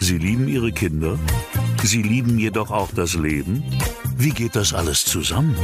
[0.00, 1.18] Sie lieben Ihre Kinder?
[1.82, 3.62] Sie lieben jedoch auch das Leben?
[4.16, 5.56] Wie geht das alles zusammen?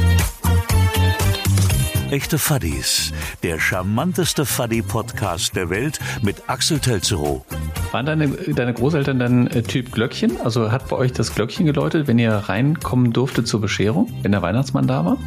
[2.11, 3.13] Echte Fuddies,
[3.43, 7.45] der charmanteste Fuddy-Podcast der Welt mit Axel Telzerow.
[7.91, 10.39] Waren deine, deine Großeltern dann äh, Typ Glöckchen?
[10.43, 14.43] Also hat bei euch das Glöckchen geläutet, wenn ihr reinkommen durfte zur Bescherung, wenn der
[14.43, 15.17] Weihnachtsmann da war?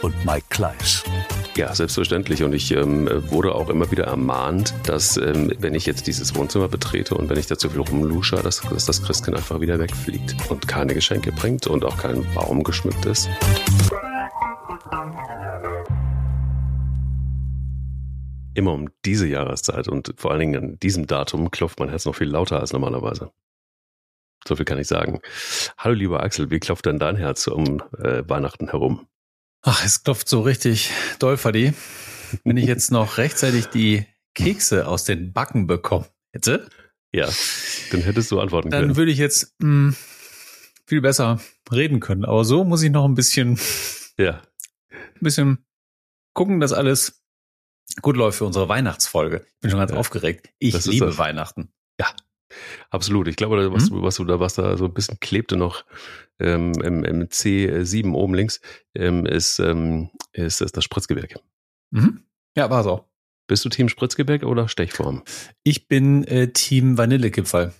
[0.00, 1.04] Und Mike Kleiss.
[1.56, 2.42] Ja, selbstverständlich.
[2.42, 6.68] Und ich ähm, wurde auch immer wieder ermahnt, dass ähm, wenn ich jetzt dieses Wohnzimmer
[6.68, 10.36] betrete und wenn ich da zu viel rumlusche, dass, dass das Christkind einfach wieder wegfliegt
[10.48, 13.28] und keine Geschenke bringt und auch kein Baum geschmückt ist.
[18.54, 22.14] Immer um diese Jahreszeit und vor allen Dingen an diesem Datum klopft mein Herz noch
[22.14, 23.32] viel lauter als normalerweise.
[24.46, 25.20] So viel kann ich sagen.
[25.76, 29.08] Hallo lieber Axel, wie klopft denn dein Herz um äh, Weihnachten herum?
[29.62, 31.72] Ach, es klopft so richtig doll, Fadi.
[32.44, 36.68] Wenn ich jetzt noch rechtzeitig die Kekse aus den Backen bekommen hätte.
[37.12, 37.28] Ja,
[37.90, 38.88] dann hättest du antworten dann können.
[38.90, 39.96] Dann würde ich jetzt mh, hm,
[40.86, 41.40] viel besser
[41.72, 42.24] reden können.
[42.24, 43.58] Aber so muss ich noch ein bisschen,
[44.18, 44.42] ja.
[44.90, 45.66] ein bisschen
[46.34, 47.23] gucken, dass alles
[48.02, 49.44] gut läuft für unsere Weihnachtsfolge.
[49.46, 50.50] Ich bin schon ganz ja, aufgeregt.
[50.58, 51.72] Ich liebe Weihnachten.
[52.00, 52.06] Ja,
[52.90, 53.28] absolut.
[53.28, 54.02] Ich glaube, was, hm?
[54.02, 55.84] was, da, was da so ein bisschen klebte noch
[56.38, 58.60] ähm, im, im C7 oben links,
[58.94, 61.40] ähm, ist, ähm, ist, ist das Spritzgebirge.
[61.90, 62.24] Mhm.
[62.56, 63.04] Ja, war auch.
[63.46, 65.22] Bist du Team Spritzgebirge oder Stechform?
[65.62, 67.72] Ich bin äh, Team Vanillekipferl.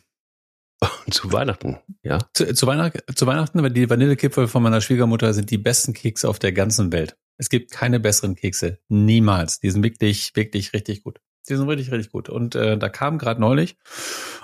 [1.11, 2.19] zu Weihnachten, ja.
[2.35, 6.29] Zu, zu, Weihnacht, zu Weihnachten, weil die Vanillekipferl von meiner Schwiegermutter sind die besten Kekse
[6.29, 7.17] auf der ganzen Welt.
[7.37, 8.79] Es gibt keine besseren Kekse.
[8.89, 9.61] Niemals.
[9.61, 11.21] Die sind wirklich, wirklich richtig gut.
[11.49, 12.29] Die sind richtig, richtig gut.
[12.29, 13.77] Und äh, da kam gerade neulich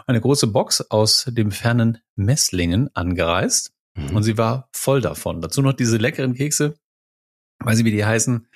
[0.07, 3.73] eine große Box aus dem fernen Messlingen angereist.
[3.95, 4.17] Mhm.
[4.17, 5.41] Und sie war voll davon.
[5.41, 6.79] Dazu noch diese leckeren Kekse,
[7.61, 8.47] weiß ich, wie die heißen,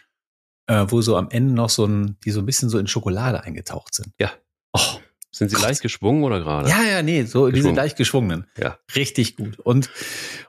[0.66, 3.42] äh, wo so am Ende noch so ein, die so ein bisschen so in Schokolade
[3.42, 4.12] eingetaucht sind.
[4.18, 4.32] Ja.
[4.72, 4.98] Oh,
[5.34, 5.64] sind sie Gott.
[5.64, 6.68] leicht geschwungen oder gerade?
[6.68, 8.46] Ja, ja, nee, so diese leicht geschwungenen.
[8.56, 8.78] Ja.
[8.94, 9.58] Richtig gut.
[9.58, 9.90] Und,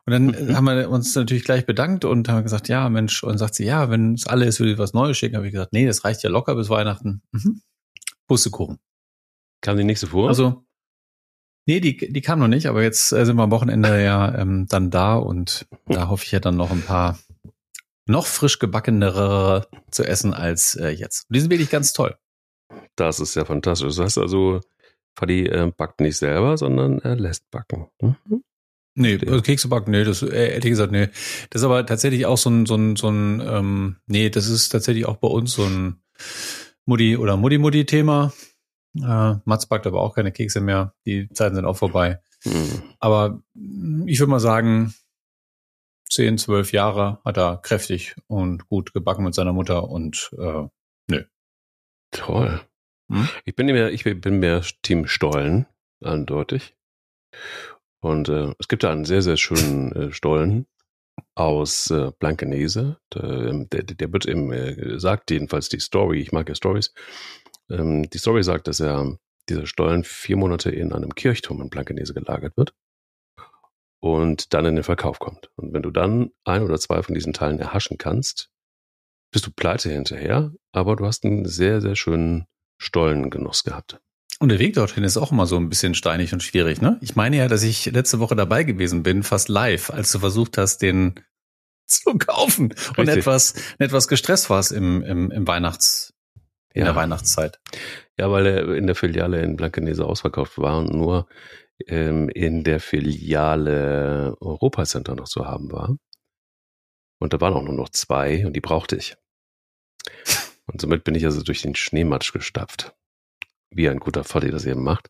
[0.06, 3.56] und dann haben wir uns natürlich gleich bedankt und haben gesagt, ja, Mensch, und sagt
[3.56, 5.38] sie, ja, wenn es alle ist, würde ich was Neues schicken.
[5.38, 7.24] Habe ich gesagt, nee, das reicht ja locker bis Weihnachten.
[7.32, 7.62] Mhm.
[8.28, 8.78] Pustekuchen.
[9.62, 10.28] Kam die nächste vor?
[10.28, 10.66] Also,
[11.66, 14.68] nee, die, die kam noch nicht, aber jetzt äh, sind wir am Wochenende ja ähm,
[14.70, 17.18] dann da und da hoffe ich ja dann noch ein paar
[18.08, 21.26] noch frisch gebackenere zu essen als äh, jetzt.
[21.30, 22.16] Die sind wirklich ganz toll.
[22.96, 23.96] Das ist ja fantastisch.
[23.96, 24.62] Das heißt also,
[25.16, 27.88] Fadi äh, backt nicht selber, sondern er lässt backen.
[28.02, 28.44] Mhm.
[28.98, 31.10] Nee, also Kekse backen, nee, das äh, ehrlich gesagt, nee.
[31.50, 34.70] Das ist aber tatsächlich auch so ein, so ein, so ein, ähm, nee, das ist
[34.70, 36.02] tatsächlich auch bei uns so ein
[36.86, 38.32] Mutti- oder Mutti-Mutti-Thema.
[38.98, 40.94] Äh, Mats backt aber auch keine Kekse mehr.
[41.06, 42.22] Die Zeiten sind auch vorbei.
[42.46, 42.84] Mhm.
[43.00, 43.42] Aber
[44.06, 44.94] ich würde mal sagen,
[46.10, 50.68] zehn, zwölf Jahre hat er kräftig und gut gebacken mit seiner Mutter und äh,
[51.10, 51.24] nö.
[52.12, 52.62] Toll.
[53.10, 53.28] Hm?
[53.46, 55.66] Ich bin mehr, ich bin mehr Team Stollen,
[56.04, 56.76] eindeutig.
[58.02, 60.68] Und äh, es gibt da einen sehr, sehr schönen äh, Stollen
[61.36, 62.98] aus äh, Blankenese.
[63.14, 66.94] Der, ähm, der, der wird im, äh, sagt jedenfalls die Story, ich mag ja Stories.
[67.70, 69.18] Ähm, die Story sagt, dass er
[69.50, 72.74] dieser Stollen vier Monate in einem Kirchturm in Blankenese gelagert wird
[74.02, 75.50] und dann in den Verkauf kommt.
[75.56, 78.50] Und wenn du dann ein oder zwei von diesen Teilen erhaschen kannst,
[79.32, 82.46] bist du pleite hinterher, aber du hast einen sehr, sehr schönen
[82.78, 84.00] Stollengenuss gehabt.
[84.40, 86.98] Und der Weg dorthin ist auch immer so ein bisschen steinig und schwierig, ne?
[87.02, 90.58] Ich meine ja, dass ich letzte Woche dabei gewesen bin, fast live, als du versucht
[90.58, 91.16] hast, den
[91.86, 92.98] zu kaufen Richtig.
[92.98, 96.14] und etwas, etwas gestresst warst im, im, im Weihnachts,
[96.74, 96.88] in ja.
[96.88, 97.60] der Weihnachtszeit.
[98.18, 101.28] Ja, weil er in der Filiale in Blankenese ausverkauft war und nur
[101.88, 105.96] ähm, in der Filiale Europacenter noch zu haben war.
[107.20, 109.16] Und da waren auch nur noch zwei und die brauchte ich.
[110.66, 112.96] Und somit bin ich also durch den Schneematsch gestapft.
[113.70, 115.10] Wie ein guter Foddy das eben macht.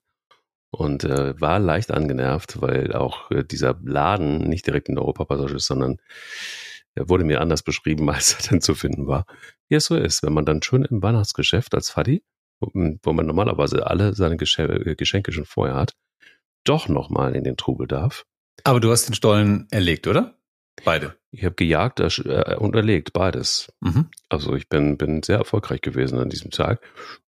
[0.71, 5.55] Und äh, war leicht angenervt, weil auch äh, dieser Laden nicht direkt in der Europapassage
[5.55, 5.97] ist, sondern
[6.95, 9.25] er wurde mir anders beschrieben, als er dann zu finden war.
[9.69, 12.23] Wie es so ist, wenn man dann schön im Weihnachtsgeschäft als Faddy,
[12.59, 15.93] wo, wo man normalerweise alle seine äh, Geschenke schon vorher hat,
[16.63, 18.25] doch nochmal in den Trubel darf.
[18.63, 20.37] Aber du hast den Stollen erlegt, oder?
[20.83, 21.15] Beide.
[21.31, 23.71] Ich habe gejagt äh, und erlegt, beides.
[23.81, 24.09] Mhm.
[24.29, 26.81] Also ich bin, bin sehr erfolgreich gewesen an diesem Tag.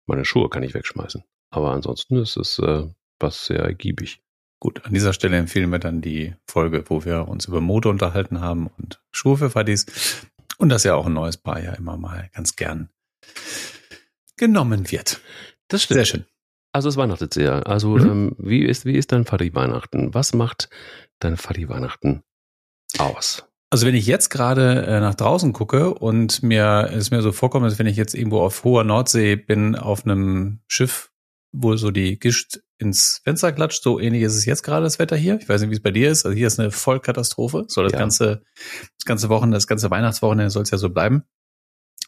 [0.06, 1.24] Meine Schuhe kann ich wegschmeißen.
[1.50, 2.88] Aber ansonsten ist es äh,
[3.20, 4.22] was sehr ergiebig.
[4.60, 8.42] Gut, an dieser Stelle empfehlen wir dann die Folge, wo wir uns über Mode unterhalten
[8.42, 9.86] haben und Schuhe für Fadis.
[10.58, 12.90] Und dass ja auch ein neues Paar ja immer mal ganz gern
[14.36, 15.22] genommen wird.
[15.68, 15.98] Das stimmt.
[15.98, 16.26] Sehr schön.
[16.72, 17.68] Also es weihnachtet sehr.
[17.68, 18.10] Also mhm.
[18.10, 20.14] ähm, wie ist wie ist dein Fadi Weihnachten?
[20.14, 20.70] Was macht
[21.20, 22.24] dein Fadi Weihnachten
[23.00, 23.44] aus?
[23.70, 27.66] Also wenn ich jetzt gerade äh, nach draußen gucke und mir es mir so vorkommt,
[27.66, 31.12] als wenn ich jetzt irgendwo auf hoher Nordsee bin, auf einem Schiff,
[31.52, 35.18] wo so die Gischt ins Fenster klatscht, so ähnlich ist es jetzt gerade das Wetter
[35.18, 35.38] hier.
[35.42, 36.26] Ich weiß nicht, wie es bei dir ist.
[36.26, 37.66] Also hier ist eine Vollkatastrophe.
[37.68, 38.00] Soll das Ja.
[38.00, 38.44] ganze,
[38.98, 41.24] das ganze Wochenende, das ganze Weihnachtswochenende soll es ja so bleiben.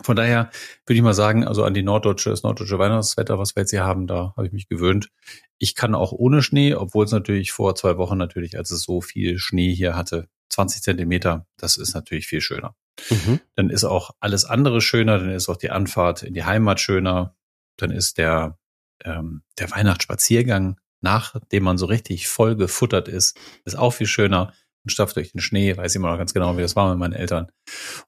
[0.01, 0.49] Von daher
[0.85, 3.83] würde ich mal sagen, also an die norddeutsche, das norddeutsche Weihnachtswetter, was wir jetzt hier
[3.83, 5.09] haben, da habe ich mich gewöhnt.
[5.57, 9.01] Ich kann auch ohne Schnee, obwohl es natürlich vor zwei Wochen natürlich, als es so
[9.01, 12.75] viel Schnee hier hatte, 20 Zentimeter, das ist natürlich viel schöner.
[13.09, 13.39] Mhm.
[13.55, 17.35] Dann ist auch alles andere schöner, dann ist auch die Anfahrt in die Heimat schöner,
[17.77, 18.57] dann ist der,
[19.03, 24.53] ähm, der Weihnachtsspaziergang, nachdem man so richtig voll gefuttert ist, ist auch viel schöner.
[24.83, 27.13] Man stapft durch den Schnee, weiß immer noch ganz genau, wie das war mit meinen
[27.13, 27.51] Eltern.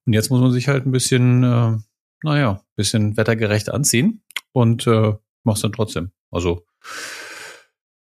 [0.06, 1.78] Und jetzt muss man sich halt ein bisschen, äh,
[2.24, 5.14] naja, ein bisschen wettergerecht anziehen und äh,
[5.44, 6.12] mach's dann trotzdem.
[6.32, 6.66] Also,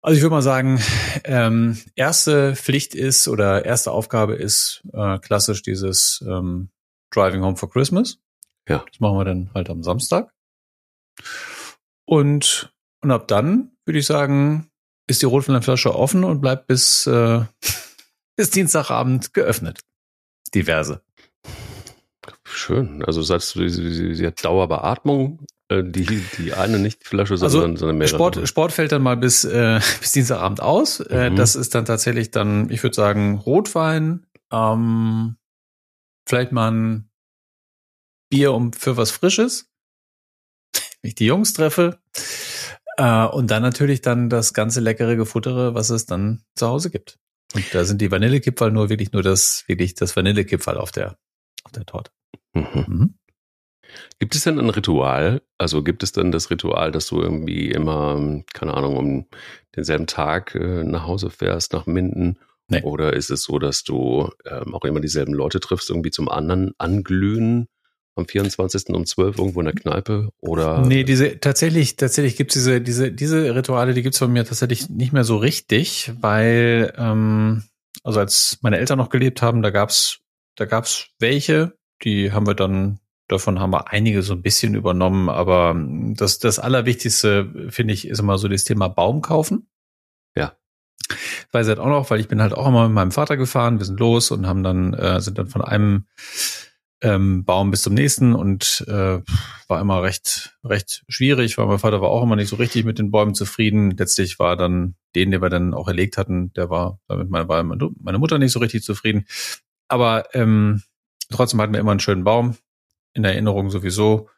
[0.08, 0.80] also ich würde mal sagen,
[1.24, 6.70] ähm, erste Pflicht ist oder erste Aufgabe ist äh, klassisch dieses ähm,
[7.10, 8.18] Driving Home for Christmas.
[8.66, 8.86] Ja.
[8.90, 10.32] Das machen wir dann halt am Samstag.
[12.06, 12.72] Und,
[13.02, 14.70] und ab dann würde ich sagen,
[15.06, 17.44] ist die Rotweinflasche offen und bleibt bis, äh,
[18.34, 19.80] bis Dienstagabend geöffnet.
[20.54, 21.02] Diverse.
[22.58, 23.04] Schön.
[23.04, 27.34] Also sagst du, sie, sie, sie hat Dauerbeatmung, äh, die, die eine nicht die Flasche,
[27.34, 28.16] Also sondern, sondern mehrere.
[28.16, 30.98] Sport, Sport fällt dann mal bis, äh, bis Dienstagabend aus.
[31.00, 31.36] Äh, Mhm.
[31.36, 35.36] das ist dann tatsächlich dann, ich würde sagen, Rotwein, ähm,
[36.28, 37.10] vielleicht mal ein
[38.28, 39.70] Bier um für was Frisches,
[41.00, 42.00] wenn ich die Jungs treffe.
[42.96, 47.18] Äh, und dann natürlich dann das ganze leckere Gefuttere, was es dann zu Hause gibt.
[47.54, 51.16] Und da sind die Vanillekipferl nur wirklich nur das, wirklich das Vanillekipferl auf der,
[51.62, 52.10] auf der Torte.
[52.54, 52.84] Mhm.
[52.86, 53.14] Mhm.
[54.18, 55.42] Gibt es denn ein Ritual?
[55.56, 59.26] Also gibt es denn das Ritual, dass du irgendwie immer, keine Ahnung, um
[59.76, 62.38] denselben Tag äh, nach Hause fährst, nach Minden?
[62.68, 62.82] Nee.
[62.82, 66.72] Oder ist es so, dass du ähm, auch immer dieselben Leute triffst, irgendwie zum anderen
[66.76, 67.68] anglühen
[68.14, 68.90] am 24.
[68.90, 70.28] um 12 irgendwo in der Kneipe?
[70.40, 74.90] Oder Nee, diese tatsächlich, tatsächlich gibt's diese, diese, diese Rituale, die gibt's von mir tatsächlich
[74.90, 77.62] nicht mehr so richtig, weil, ähm,
[78.02, 80.18] also als meine Eltern noch gelebt haben, da gab's,
[80.56, 85.28] da gab's welche, die haben wir dann, davon haben wir einige so ein bisschen übernommen,
[85.28, 89.68] aber ähm, das, das Allerwichtigste, finde ich, ist immer so das Thema Baum kaufen.
[90.36, 90.56] Ja.
[91.52, 93.86] Weiß halt auch noch, weil ich bin halt auch immer mit meinem Vater gefahren, wir
[93.86, 96.06] sind los und haben dann, äh, sind dann von einem
[97.00, 99.20] ähm, Baum bis zum nächsten und äh,
[99.68, 102.98] war immer recht recht schwierig, weil mein Vater war auch immer nicht so richtig mit
[102.98, 103.92] den Bäumen zufrieden.
[103.92, 107.62] Letztlich war dann den, den wir dann auch erlegt hatten, der war damit meine, war
[107.62, 109.26] meine Mutter nicht so richtig zufrieden.
[109.88, 110.82] Aber ähm,
[111.30, 112.56] trotzdem hatten wir immer einen schönen Baum
[113.14, 114.28] in Erinnerung sowieso.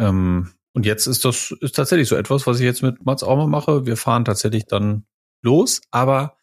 [0.00, 3.36] Ähm, und jetzt ist das ist tatsächlich so etwas, was ich jetzt mit Mats auch
[3.36, 3.86] mal mache.
[3.86, 5.06] Wir fahren tatsächlich dann
[5.42, 6.36] los, aber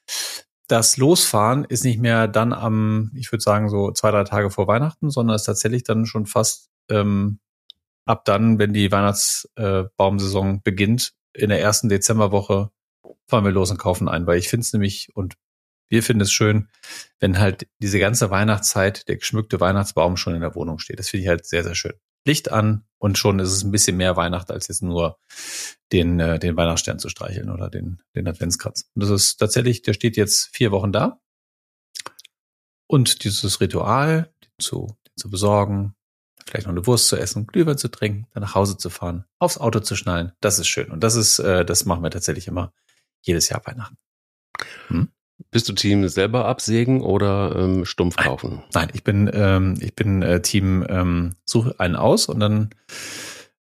[0.68, 4.68] das Losfahren ist nicht mehr dann am, ich würde sagen, so zwei, drei Tage vor
[4.68, 7.40] Weihnachten, sondern ist tatsächlich dann schon fast ähm,
[8.06, 12.72] ab dann, wenn die Weihnachtsbaumsaison äh, beginnt, in der ersten Dezemberwoche
[13.28, 15.36] fahren wir los und kaufen ein, weil ich finde es nämlich und
[15.94, 16.70] wir finden es schön,
[17.20, 20.98] wenn halt diese ganze Weihnachtszeit der geschmückte Weihnachtsbaum schon in der Wohnung steht.
[20.98, 21.94] Das finde ich halt sehr, sehr schön.
[22.26, 25.20] Licht an und schon ist es ein bisschen mehr Weihnacht, als jetzt nur
[25.92, 28.90] den, äh, den Weihnachtsstern zu streicheln oder den, den Adventskranz.
[28.96, 31.22] Und das ist tatsächlich, der steht jetzt vier Wochen da.
[32.88, 35.94] Und dieses Ritual, den zu, den zu besorgen,
[36.48, 39.60] vielleicht noch eine Wurst zu essen, Glühwein zu trinken, dann nach Hause zu fahren, aufs
[39.60, 40.90] Auto zu schnallen, das ist schön.
[40.90, 42.74] Und das ist, äh, das machen wir tatsächlich immer
[43.22, 43.98] jedes Jahr Weihnachten.
[44.88, 45.13] Hm?
[45.52, 48.64] Bist du Team selber absägen oder ähm, stumpf kaufen?
[48.74, 52.70] Nein, ich bin, ähm, ich bin äh, Team ähm, suche einen aus und dann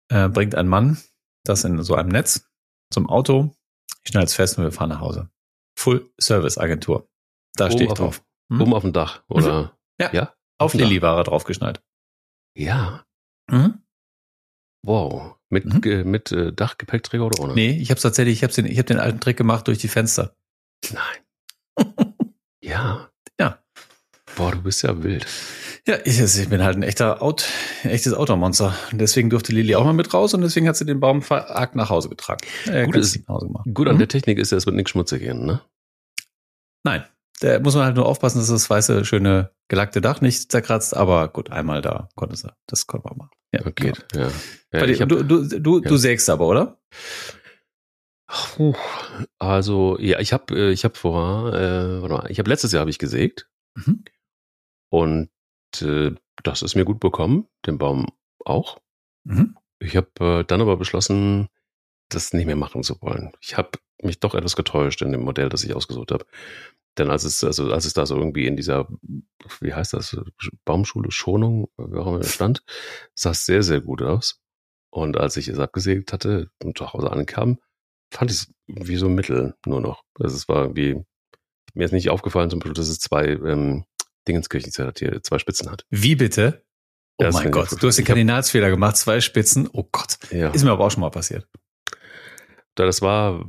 [0.08, 0.98] äh, bringt ein Mann
[1.44, 2.44] das in so einem Netz
[2.92, 3.54] zum Auto.
[4.04, 5.30] Ich schneide es fest und wir fahren nach Hause.
[5.78, 7.08] Full Service Agentur.
[7.54, 8.22] Da Oben stehe ich dem- drauf.
[8.52, 8.60] Hm?
[8.60, 9.76] Oben auf dem Dach, oder?
[9.98, 10.12] Ja.
[10.12, 10.34] Ja?
[10.58, 10.86] Auf dem Dach.
[10.88, 11.80] Lilly-Ware draufgeschnallt.
[12.56, 13.06] Ja.
[13.50, 13.80] Mhm.
[14.84, 15.36] Wow.
[15.50, 15.80] Mit, Mhm.
[15.84, 17.54] äh, mit äh, Dachgepäckträger oder ohne?
[17.54, 19.88] Nee, ich habe tatsächlich, ich habe den, ich hab den alten Trick gemacht durch die
[19.88, 20.36] Fenster.
[20.92, 21.24] Nein.
[22.62, 23.08] Ja.
[23.40, 23.58] Ja.
[24.36, 25.26] Boah, du bist ja wild.
[25.86, 27.46] Ja, ich, ich bin halt ein echter Out,
[27.84, 28.74] ein echtes Automonster.
[28.92, 31.74] Und deswegen durfte Lilly auch mal mit raus und deswegen hat sie den Baum verargt
[31.74, 32.46] nach Hause getragen.
[32.66, 33.66] Äh, Gut, ist- Hause gemacht.
[33.72, 34.00] Gut an Mhm.
[34.00, 35.62] der Technik ist ja, es wird nichts schmutzig gehen, ne?
[36.84, 37.04] Nein.
[37.40, 41.28] Da muss man halt nur aufpassen, dass das weiße, schöne, gelackte Dach nicht zerkratzt, aber
[41.28, 42.52] gut, einmal da konnte sie.
[42.66, 43.30] Das konnte man machen.
[43.54, 43.92] Ja, Okay.
[44.12, 44.26] genau.
[44.26, 44.80] Ja.
[44.80, 45.88] Ja dir, hab, du, du, du, ja.
[45.88, 46.78] du sägst aber, oder?
[48.30, 48.74] Puh,
[49.38, 52.90] also, ja, ich habe ich hab vor, äh, warte mal, ich habe letztes Jahr habe
[52.90, 54.04] ich gesägt Mhm.
[54.90, 55.30] und
[55.82, 58.06] äh, das ist mir gut bekommen, den Baum
[58.44, 58.78] auch.
[59.24, 59.56] Mhm.
[59.80, 61.48] Ich habe äh, dann aber beschlossen,
[62.10, 63.32] das nicht mehr machen zu wollen.
[63.40, 63.70] Ich habe
[64.02, 66.26] mich doch etwas getäuscht in dem Modell, das ich ausgesucht habe.
[66.98, 68.88] Denn als es, also als es da so irgendwie in dieser,
[69.60, 70.16] wie heißt das,
[70.64, 72.64] Baumschule, Schonung, wie auch immer stand,
[73.14, 74.40] sah es sehr, sehr gut aus.
[74.90, 77.60] Und als ich es abgesägt hatte und zu Hause ankam,
[78.10, 80.02] fand ich es wie so Mittel nur noch.
[80.18, 81.00] Also es war irgendwie,
[81.74, 83.84] mir ist nicht aufgefallen zum Beispiel, dass es zwei ähm,
[84.28, 85.84] Dingenskirchen hat, hier zwei Spitzen hat.
[85.90, 86.62] Wie bitte?
[87.18, 89.68] Oh Ja, mein Gott, du hast den Kardinalsfehler gemacht, zwei Spitzen.
[89.72, 90.50] Oh Gott, Ja.
[90.50, 91.46] ist mir aber auch schon mal passiert.
[92.76, 93.44] Da das war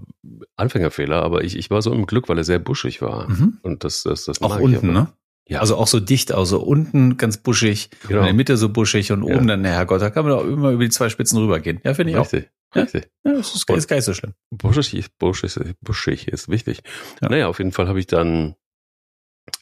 [0.56, 3.30] Anfängerfehler, aber ich, ich war so im Glück, weil er sehr buschig war.
[3.30, 3.60] Mhm.
[3.62, 5.00] Und das, das, das Auch unten, aber.
[5.00, 5.14] ne?
[5.48, 5.60] Ja.
[5.60, 8.22] Also auch so dicht, also unten ganz buschig, Genau.
[8.22, 9.36] in der Mitte so buschig und Ja.
[9.36, 11.80] oben dann, na Herrgott, da kann man doch immer über die zwei Spitzen rübergehen.
[11.84, 12.28] Ja, finde ich auch.
[12.76, 13.34] Richtig, Ja.
[13.34, 14.34] das ist, ist gar nicht so schlimm.
[14.50, 16.82] Buschig, buschig, buschig ist wichtig.
[17.22, 17.30] Ja.
[17.30, 18.56] Naja, auf jeden Fall habe ich dann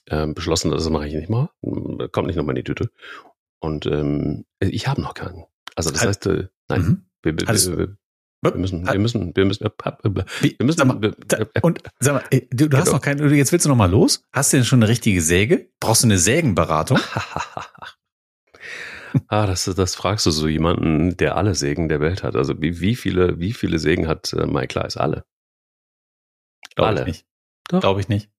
[0.09, 1.49] ähm, beschlossen, das mache ich nicht mal.
[2.11, 2.89] Kommt nicht nochmal in die Tüte.
[3.59, 5.45] Und ähm, ich habe noch keinen.
[5.75, 7.05] Also das Hat- heißt, äh, nein, Mhm.
[7.23, 7.97] wir, wir, Hattest- wir, wir,
[8.41, 12.13] wir müssen, wir müssen, wir müssen, äh, wir müssen, sag mal, wir, da, und sag
[12.31, 14.23] mal, du, du hast noch keinen, jetzt willst du noch mal los?
[14.31, 15.69] Hast du denn schon eine richtige Säge?
[15.79, 16.99] Brauchst du eine Sägenberatung?
[19.27, 22.35] ah, das, das fragst du so jemanden, der alle Sägen der Welt hat.
[22.35, 24.97] Also wie, wie viele, wie viele Sägen hat äh, Mike Kleiss?
[24.97, 25.25] Alle.
[26.75, 27.01] Glaube Alle.
[27.01, 27.25] ich nicht.
[27.69, 28.29] Glaube ich nicht.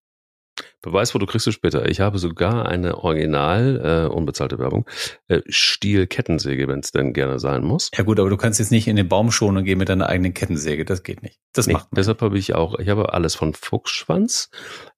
[0.83, 1.89] Beweisfoto kriegst du später.
[1.89, 4.89] Ich habe sogar eine original, äh, unbezahlte Werbung,
[5.29, 7.91] äh, Stiel-Kettensäge, wenn es denn gerne sein muss.
[7.97, 10.09] Ja gut, aber du kannst jetzt nicht in den Baum schonen und gehen mit deiner
[10.09, 10.85] eigenen Kettensäge.
[10.85, 11.39] Das geht nicht.
[11.53, 11.97] Das Nee, macht man.
[11.97, 14.51] deshalb habe ich auch, ich habe alles von Fuchsschwanz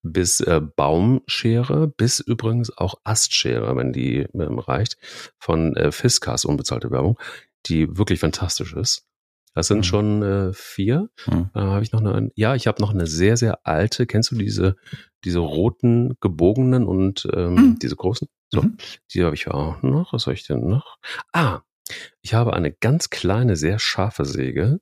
[0.02, 4.96] bis äh, Baumschere, bis übrigens auch Astschere, wenn die ähm, reicht,
[5.38, 7.18] von äh, Fiskas, unbezahlte Werbung,
[7.66, 9.06] die wirklich fantastisch ist.
[9.54, 9.82] Das sind Mhm.
[9.84, 11.10] schon äh, vier.
[11.24, 11.50] Hm.
[11.54, 14.36] Äh, habe ich noch eine, ja, ich habe noch eine sehr, sehr alte, kennst du
[14.36, 14.76] diese,
[15.24, 17.78] diese roten, gebogenen und ähm, Mhm.
[17.80, 18.28] diese großen?
[18.50, 18.76] So, Mhm.
[19.14, 20.12] die habe ich auch noch.
[20.12, 20.98] Was habe ich denn noch?
[21.32, 21.60] Ah,
[22.22, 24.80] ich habe eine ganz kleine, sehr scharfe Säge.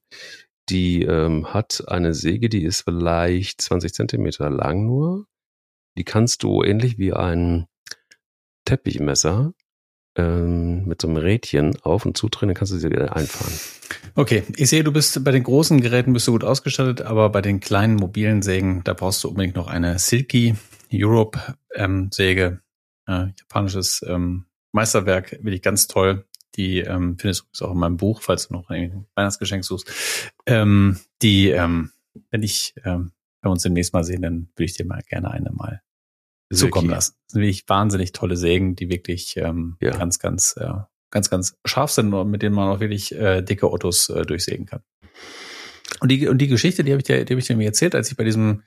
[0.68, 5.26] Die ähm, hat eine Säge, die ist vielleicht 20 Zentimeter lang nur.
[5.98, 7.66] Die kannst du ähnlich wie ein
[8.64, 9.52] Teppichmesser
[10.20, 13.52] ähm, mit so einem Rädchen auf und zudrehen, dann kannst du sie wieder einfahren.
[14.14, 17.40] Okay, ich sehe, du bist bei den großen Geräten bist du gut ausgestattet, aber bei
[17.40, 20.54] den kleinen mobilen Sägen, da brauchst du unbedingt noch eine Silky
[20.92, 21.38] Europe
[21.74, 22.60] ähm, Säge.
[23.06, 26.26] Äh, japanisches ähm, Meisterwerk, wirklich ganz toll.
[26.56, 30.32] Die ähm, findest du auch in meinem Buch, falls du noch ein Weihnachtsgeschenk suchst.
[30.46, 31.92] Ähm, die, ähm,
[32.30, 35.30] wenn ich, ähm, wenn wir uns demnächst mal sehen, dann würde ich dir mal gerne
[35.30, 35.80] eine mal
[36.52, 36.94] zukommen Silky.
[36.94, 37.14] lassen.
[37.26, 39.90] Das sind wirklich wahnsinnig tolle Sägen, die wirklich ähm, Ja.
[39.96, 40.68] ganz, ganz, äh,
[41.10, 44.66] ganz, ganz scharf sind und mit denen man auch wirklich äh, dicke Ottos äh, durchsägen
[44.66, 44.82] kann.
[46.00, 47.94] Und die, und die Geschichte, die habe ich dir, die habe ich dir mir erzählt,
[47.94, 48.62] als ich bei diesem,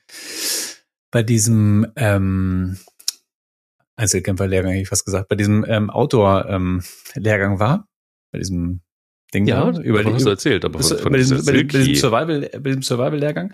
[1.12, 2.78] bei diesem ähm,
[3.96, 7.88] Einzelkämpfer-Lehrgang, hätte ich fast gesagt, bei diesem ähm, Outdoor-Lehrgang war,
[8.32, 8.82] bei diesem
[9.34, 11.96] Ding Ja, da, über davon hast du erzählt, aber von, von diesem, bei diesem.
[11.96, 13.54] Survival, bei diesem Survival-Lehrgang.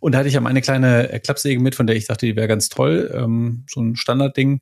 [0.00, 2.36] Und da hatte ich am eine kleine äh, Klappsäge mit, von der ich dachte, die
[2.36, 4.60] wäre ganz toll, ähm, so ein Standardding.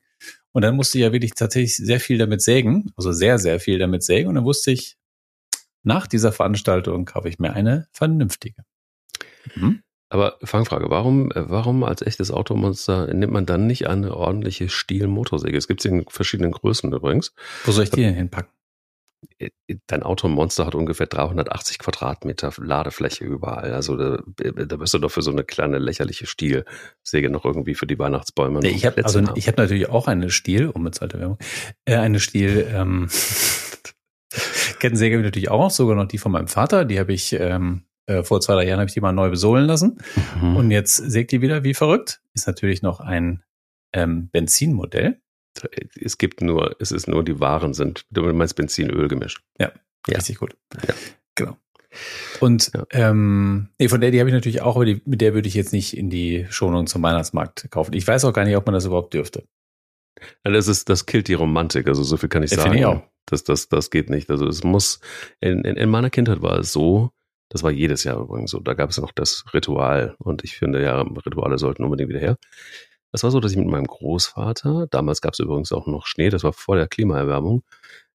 [0.51, 3.79] Und dann musste ich ja wirklich tatsächlich sehr viel damit sägen, also sehr, sehr viel
[3.79, 4.29] damit sägen.
[4.29, 4.97] Und dann wusste ich,
[5.83, 8.63] nach dieser Veranstaltung kaufe ich mir eine vernünftige.
[9.55, 9.81] Mhm.
[10.09, 15.55] Aber Fangfrage, warum, äh, warum als echtes Automonster nimmt man dann nicht eine ordentliche Stiel-Motorsäge?
[15.55, 17.33] Es gibt sie in verschiedenen Größen übrigens.
[17.63, 18.51] Wo soll ich die denn hinpacken?
[19.37, 19.49] Äh,
[19.87, 23.73] Dein Automonster hat ungefähr 380 Quadratmeter Ladefläche überall.
[23.73, 27.85] Also da, da bist du doch für so eine kleine lächerliche Stielsäge noch irgendwie für
[27.87, 28.59] die Weihnachtsbäume.
[28.61, 29.33] Nee, ich habe also haben.
[29.35, 31.37] ich habe natürlich auch eine Stiel, unbezahlte Werbung,
[31.85, 33.09] äh, eine Stiel ähm,
[34.79, 36.85] Kettensäge habe ich natürlich auch, sogar noch die von meinem Vater.
[36.85, 39.65] Die habe ich ähm, äh, vor zwei drei Jahren habe ich die mal neu besohlen
[39.65, 39.97] lassen
[40.41, 40.55] Mhm.
[40.55, 42.21] und jetzt sägt die wieder wie verrückt.
[42.33, 43.43] Ist natürlich noch ein
[43.93, 45.21] ähm, Benzinmodell.
[45.99, 48.05] Es gibt nur, es ist nur die Waren sind.
[48.11, 49.41] Du meinst Benzinöl gemischt.
[49.59, 49.71] Ja.
[50.07, 50.55] Richtig gut.
[50.87, 50.93] Ja.
[51.35, 51.57] Genau.
[52.39, 52.85] Und Ja.
[52.91, 55.55] ähm, nee, von der die habe ich natürlich auch, aber die, mit der würde ich
[55.55, 57.93] jetzt nicht in die Schonung zum Weihnachtsmarkt kaufen.
[57.93, 59.43] Ich weiß auch gar nicht, ob man das überhaupt dürfte.
[60.45, 61.87] Ja, Das ist, das killt die Romantik.
[61.87, 62.77] Also so viel kann ich Ja, sagen.
[62.77, 63.01] ich auch.
[63.25, 64.29] Das, das, das geht nicht.
[64.29, 64.99] Also es muss,
[65.39, 67.11] in, in, in meiner Kindheit war es so,
[67.49, 70.83] das war jedes Jahr übrigens so, da gab es noch das Ritual und ich finde
[70.83, 72.37] ja, Rituale sollten unbedingt wieder her.
[73.11, 76.29] Das war so, dass ich mit meinem Großvater, damals gab es übrigens auch noch Schnee,
[76.29, 77.63] das war vor der Klimaerwärmung,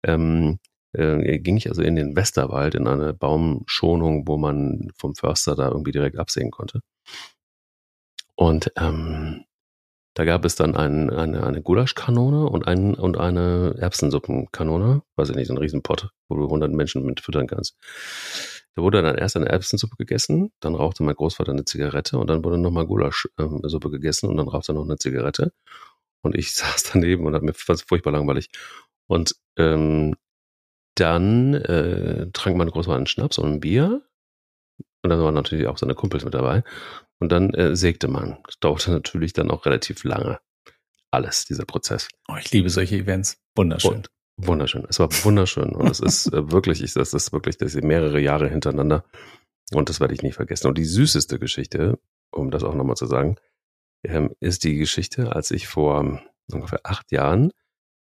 [0.03, 0.59] ähm,
[0.93, 5.69] äh, ging ich also in den Westerwald in eine Baumschonung, wo man vom Förster da
[5.69, 6.81] irgendwie direkt absehen konnte.
[8.35, 9.45] Und ähm,
[10.15, 15.37] da gab es dann ein, eine, eine Gulaschkanone und, ein, und eine Erbsensuppenkanone, weiß ich
[15.37, 17.77] nicht, so ein Riesenpott, wo du 100 Menschen mit füttern kannst.
[18.77, 22.45] Da wurde dann erst eine Erbsensuppe gegessen, dann rauchte mein Großvater eine Zigarette und dann
[22.45, 25.53] wurde nochmal Gulaschsuppe gegessen und dann rauchte er noch eine Zigarette.
[26.23, 28.51] Und ich saß daneben und hab mir fast furchtbar langweilig.
[29.09, 30.15] Und ähm,
[30.95, 34.03] dann äh, trank mein Großvater einen Schnaps und ein Bier
[35.03, 36.63] Und dann waren natürlich auch seine Kumpels mit dabei.
[37.19, 38.39] Und dann äh, sägte man.
[38.47, 40.41] Das dauerte natürlich dann auch relativ lange.
[41.11, 42.09] Alles, dieser Prozess.
[42.29, 43.39] Oh, ich liebe solche Events.
[43.57, 43.97] Wunderschön.
[43.97, 44.11] Und
[44.47, 44.87] wunderschön.
[44.89, 45.71] Es war wunderschön.
[45.71, 49.05] Und es ist äh, wirklich, ich, das ist wirklich das sind mehrere Jahre hintereinander.
[49.73, 50.69] Und das werde ich nie vergessen.
[50.69, 51.99] Und die süßeste Geschichte,
[52.33, 53.37] um das auch nochmal zu sagen,
[54.05, 56.21] ähm, ist die Geschichte, als ich vor ähm,
[56.53, 57.53] ungefähr acht Jahren,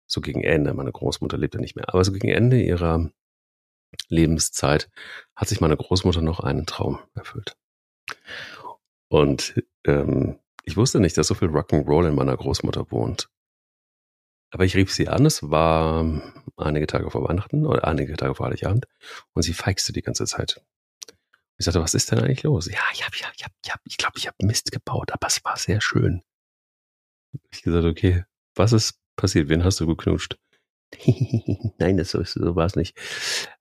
[0.06, 3.10] so gegen Ende, meine Großmutter lebte nicht mehr, aber so gegen Ende ihrer
[4.08, 4.90] Lebenszeit
[5.36, 7.56] hat sich meine Großmutter noch einen Traum erfüllt.
[9.08, 13.28] Und ähm, ich wusste nicht, dass so viel Rock'n'Roll in meiner Großmutter wohnt.
[14.50, 16.04] Aber ich rief sie an, es war
[16.56, 18.86] einige Tage vor Weihnachten oder einige Tage vor Heiligabend
[19.32, 20.60] und sie feixte die ganze Zeit.
[21.58, 22.66] Ich sagte, was ist denn eigentlich los?
[22.66, 25.12] Ja, ich habe, ich habe, ich habe, ich, hab, ich glaube, ich habe Mist gebaut,
[25.12, 26.22] aber es war sehr schön.
[27.50, 29.48] Ich gesagt, okay, was ist passiert?
[29.48, 30.38] Wen hast du geknutscht?
[31.78, 32.98] Nein, das so, so war es nicht.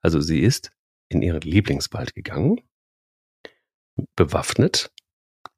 [0.00, 0.72] Also sie ist
[1.08, 2.60] in ihren Lieblingswald gegangen,
[4.16, 4.90] bewaffnet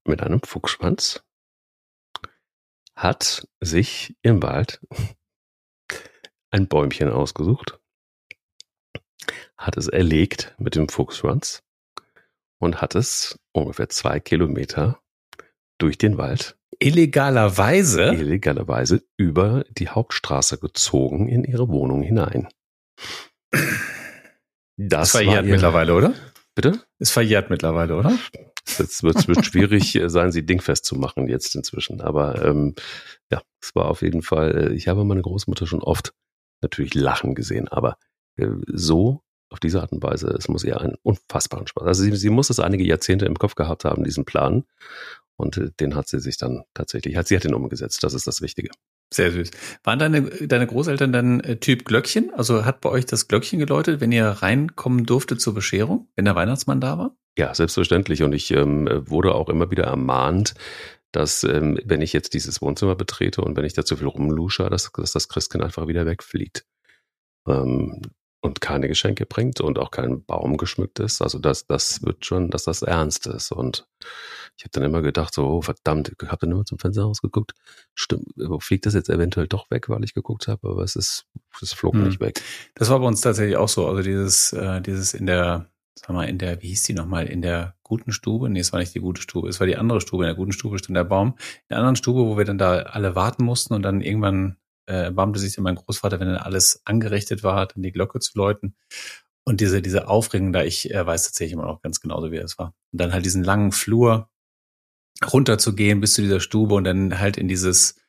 [0.05, 1.23] mit einem Fuchsschwanz,
[2.97, 4.81] hat sich im Wald
[6.53, 7.81] ein Bäumchen ausgesucht,
[9.57, 11.63] hat es erlegt mit dem Fuchsschwanz
[12.59, 15.01] und hat es ungefähr zwei Kilometer
[15.79, 22.49] durch den Wald illegalerweise illegalerweise über die Hauptstraße gezogen in ihre Wohnung hinein.
[23.51, 23.69] Das,
[24.77, 26.15] das verjährt mittlerweile, oder?
[26.55, 26.81] Bitte?
[26.99, 28.19] Ist verjährt mittlerweile, oder?
[28.65, 32.01] Es wird, wird schwierig sein, sie dingfest zu machen jetzt inzwischen.
[32.01, 32.75] Aber ähm,
[33.31, 36.15] ja, es war auf jeden Fall, äh, ich habe meine Großmutter schon oft
[36.63, 37.97] natürlich lachen gesehen, aber
[38.37, 41.87] äh, so auf diese Art und Weise, es muss ihr einen unfassbaren Spaß.
[41.87, 44.65] Also sie, sie muss es einige Jahrzehnte im Kopf gehabt haben, diesen Plan.
[45.37, 48.03] Und äh, den hat sie sich dann tatsächlich, hat sie hat den umgesetzt.
[48.03, 48.71] Das ist das Wichtige.
[49.13, 49.51] Sehr süß.
[49.85, 52.33] Waren deine, deine Großeltern dann äh, Typ Glöckchen?
[52.35, 56.35] Also hat bei euch das Glöckchen geläutet, wenn ihr reinkommen durfte zur Bescherung, wenn der
[56.35, 57.17] Weihnachtsmann da war?
[57.37, 58.23] Ja, selbstverständlich.
[58.23, 60.55] Und ich ähm, wurde auch immer wieder ermahnt,
[61.13, 64.69] dass ähm, wenn ich jetzt dieses Wohnzimmer betrete und wenn ich da zu viel rumlusche,
[64.71, 66.67] dass, dass das Christkind einfach wieder wegfliegt.
[67.47, 68.03] Ähm,
[68.43, 71.23] und keine Geschenke bringt und auch kein Baum geschmückt ist.
[71.23, 73.53] Also das, das wird schon, dass das ernst ist.
[73.53, 73.87] Und
[74.57, 77.53] ich habe dann immer gedacht, so, oh, verdammt, ich habe dann immer zum Fenster rausgeguckt.
[77.95, 78.27] Stimmt,
[78.59, 81.25] fliegt das jetzt eventuell doch weg, weil ich geguckt habe, aber es ist,
[81.61, 82.03] es flog hm.
[82.05, 82.43] nicht weg.
[82.75, 83.87] Das war bei uns tatsächlich auch so.
[83.87, 87.43] Also dieses, äh, dieses in der, sag mal, in der, wie hieß die nochmal, in
[87.43, 88.49] der guten Stube?
[88.49, 90.25] Nee, es war nicht die gute Stube, es war die andere Stube.
[90.25, 91.35] In der guten Stube stand der Baum.
[91.39, 95.05] In der anderen Stube, wo wir dann da alle warten mussten und dann irgendwann äh,
[95.05, 98.75] erbarmte sich dann mein Großvater, wenn dann alles angerichtet war, dann die Glocke zu läuten.
[99.45, 102.59] Und diese, diese Aufregung da, ich äh, weiß tatsächlich immer noch ganz genauso, wie das
[102.59, 102.75] war.
[102.93, 104.29] Und dann halt diesen langen Flur
[105.33, 108.01] runterzugehen bis zu dieser Stube und dann halt in dieses,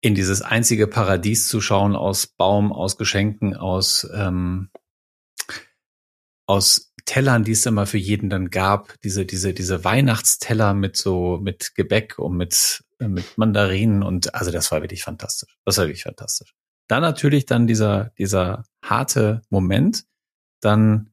[0.00, 4.70] in dieses einzige Paradies zu schauen aus Baum, aus Geschenken, aus, ähm,
[6.48, 11.38] aus Tellern, die es immer für jeden dann gab, diese, diese, diese Weihnachtsteller mit so,
[11.40, 15.56] mit Gebäck und mit äh, mit Mandarinen und also das war wirklich fantastisch.
[15.64, 16.54] Das war wirklich fantastisch.
[16.88, 20.04] Dann natürlich dann dieser, dieser harte Moment,
[20.60, 21.12] dann,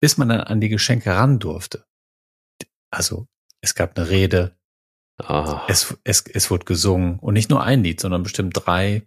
[0.00, 1.84] bis man dann an die Geschenke ran durfte.
[2.90, 3.28] Also,
[3.60, 4.56] es gab eine Rede,
[5.28, 5.60] oh.
[5.68, 9.06] es, es, es wurde gesungen und nicht nur ein Lied, sondern bestimmt drei.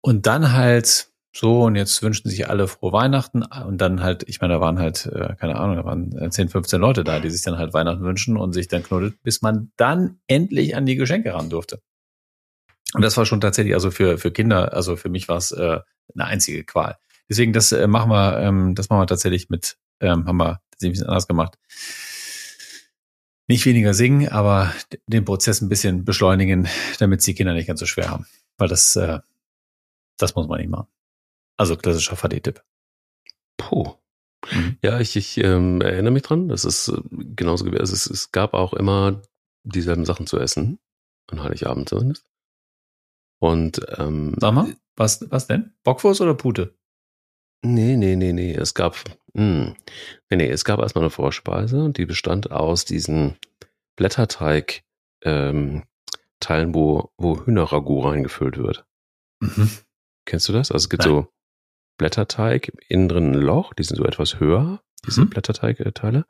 [0.00, 3.42] Und dann halt so, und jetzt wünschen sich alle frohe Weihnachten.
[3.42, 6.78] Und dann halt, ich meine, da waren halt, äh, keine Ahnung, da waren 10, 15
[6.78, 10.20] Leute da, die sich dann halt Weihnachten wünschen und sich dann knuddelt, bis man dann
[10.26, 11.80] endlich an die Geschenke ran durfte.
[12.94, 15.80] Und das war schon tatsächlich, also für, für Kinder, also für mich war es äh,
[16.14, 16.98] eine einzige Qual.
[17.30, 20.90] Deswegen, das äh, machen wir, ähm, das machen wir tatsächlich mit, ähm, haben wir tatsächlich
[20.90, 21.58] ein bisschen anders gemacht.
[23.48, 24.72] Nicht weniger singen, aber
[25.06, 26.68] den Prozess ein bisschen beschleunigen,
[26.98, 28.26] damit die Kinder nicht ganz so schwer haben.
[28.58, 29.20] Weil das, äh,
[30.18, 30.88] das muss man nicht machen.
[31.56, 32.62] Also klassischer VD-Tipp.
[33.56, 33.94] Puh.
[34.50, 34.76] Mhm.
[34.82, 36.48] Ja, ich, ich ähm, erinnere mich dran.
[36.48, 37.82] Das ist äh, genauso gewesen.
[37.82, 39.22] Es, es gab auch immer
[39.62, 40.78] dieselben Sachen zu essen.
[41.28, 42.26] An Heiligabend zumindest.
[43.38, 45.72] Und ähm, Sag mal, was, was denn?
[45.84, 46.76] Bockwurst oder Pute?
[47.64, 48.52] Nee, nee, nee, nee.
[48.52, 48.96] Es gab,
[49.34, 49.76] mh, hm,
[50.30, 53.36] nee, nee, es gab erstmal eine Vorspeise und die bestand aus diesen
[53.96, 54.82] Blätterteig
[55.22, 55.84] ähm,
[56.40, 58.84] Teilen, wo, wo Hühnerragout reingefüllt wird.
[59.40, 59.70] Mhm.
[60.24, 60.72] Kennst du das?
[60.72, 61.12] Also es gibt Nein.
[61.12, 61.28] so
[61.98, 65.30] Blätterteig, innen drin ein Loch, die sind so etwas höher, diese mhm.
[65.30, 66.26] Blätterteigteile.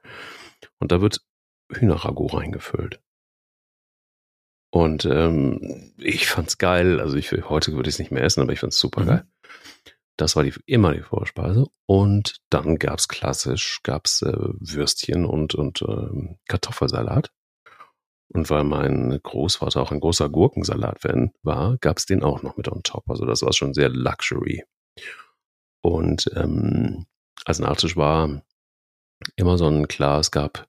[0.79, 1.21] Und da wird
[1.71, 3.01] Hühnerragout reingefüllt.
[4.71, 6.99] Und ähm, ich fand's geil.
[6.99, 9.07] Also ich heute würde ich es nicht mehr essen, aber ich fand's super mhm.
[9.07, 9.27] geil.
[10.17, 11.67] Das war die, immer die Vorspeise.
[11.87, 17.33] Und dann gab's klassisch, gab's äh, Würstchen und, und ähm, Kartoffelsalat.
[18.29, 22.83] Und weil mein Großvater auch ein großer Gurkensalat-Fan war, gab's den auch noch mit on
[22.83, 23.05] top.
[23.11, 24.65] Also das war schon sehr Luxury.
[25.83, 27.07] Und ähm,
[27.45, 28.43] als Nachtisch war
[29.37, 30.69] immer so ein klar, es gab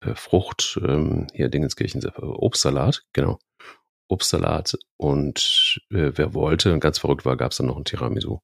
[0.00, 3.38] äh, Frucht, ähm, hier Dingenskirchen, äh, Obstsalat, genau.
[4.08, 8.38] Obstsalat und äh, wer wollte und ganz verrückt war, gab es dann noch ein Tiramisu.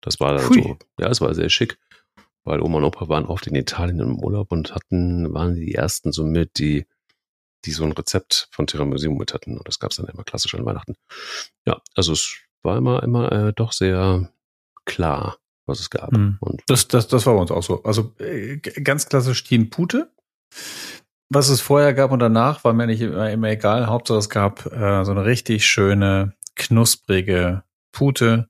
[0.00, 0.62] Das war dann Hui.
[0.62, 1.78] so, ja, es war sehr schick,
[2.44, 6.10] weil Oma und Opa waren oft in Italien im Urlaub und hatten, waren die ersten
[6.10, 6.86] somit, die,
[7.64, 9.58] die so ein Rezept von Tiramisu mit hatten.
[9.58, 10.96] Und das gab es dann immer klassisch an Weihnachten.
[11.66, 14.32] Ja, also es war immer, immer äh, doch sehr
[14.86, 16.12] klar, was es gab.
[16.12, 16.38] Mhm.
[16.40, 17.82] Und Das, das, das war bei uns auch so.
[17.82, 20.10] Also äh, ganz klassisch Team Pute.
[21.30, 23.86] Was es vorher gab und danach, war mir nicht immer, immer egal.
[23.86, 28.48] Hauptsache es gab äh, so eine richtig schöne, knusprige Pute.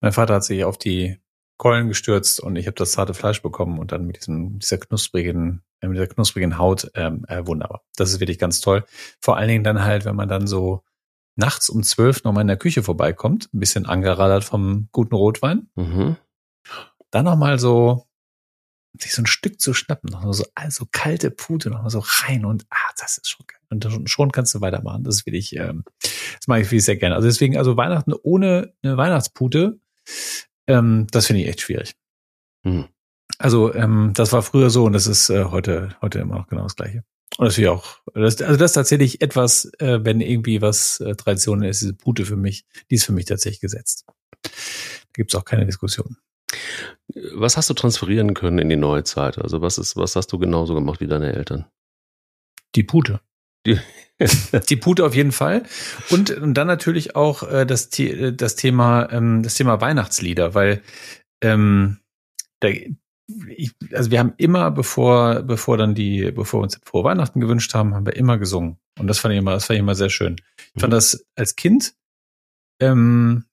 [0.00, 1.18] Mein Vater hat sich auf die
[1.56, 5.62] Keulen gestürzt und ich habe das zarte Fleisch bekommen und dann mit diesem dieser knusprigen,
[5.80, 7.82] äh, mit dieser knusprigen Haut ähm, äh, wunderbar.
[7.96, 8.84] Das ist wirklich ganz toll.
[9.20, 10.82] Vor allen Dingen dann halt, wenn man dann so
[11.36, 16.16] nachts um zwölf nochmal in der Küche vorbeikommt, ein bisschen angeradert vom guten Rotwein mhm.
[17.10, 18.06] Dann noch mal so
[18.98, 22.44] sich so ein Stück zu schnappen, noch so also kalte Pute noch mal so rein
[22.44, 23.60] und ah, das ist schon geil.
[23.70, 25.04] Und schon, schon kannst du weitermachen.
[25.04, 27.14] Das will ich, ähm, das mache ich wirklich sehr gerne.
[27.14, 29.80] Also deswegen, also Weihnachten ohne eine Weihnachtspute,
[30.66, 31.94] ähm, das finde ich echt schwierig.
[32.64, 32.88] Mhm.
[33.38, 36.64] Also ähm, das war früher so und das ist äh, heute heute immer noch genau
[36.64, 37.02] das Gleiche.
[37.38, 41.00] Und das finde ich auch, das, also das ist tatsächlich etwas, äh, wenn irgendwie was
[41.00, 44.04] äh, Tradition ist, diese Pute für mich, die ist für mich tatsächlich gesetzt.
[44.42, 44.50] Da
[45.14, 46.18] gibt's auch keine Diskussion.
[47.34, 49.38] Was hast du transferieren können in die neue Zeit?
[49.38, 51.66] Also was ist, was hast du genauso gemacht wie deine Eltern?
[52.74, 53.20] Die Pute.
[53.66, 53.78] Die,
[54.70, 55.64] Die Pute auf jeden Fall.
[56.10, 60.54] Und, und dann natürlich auch äh, das, The- äh, das Thema, ähm, das Thema Weihnachtslieder,
[60.54, 60.82] weil
[61.42, 61.98] ähm,
[62.60, 67.40] da, ich, also wir haben immer, bevor, bevor dann die, bevor wir uns vor Weihnachten
[67.40, 68.78] gewünscht haben, haben wir immer gesungen.
[68.98, 70.36] Und das fand ich immer, das fand ich immer sehr schön.
[70.74, 70.96] Ich fand Mhm.
[70.96, 71.94] das als Kind,
[72.80, 73.44] ähm,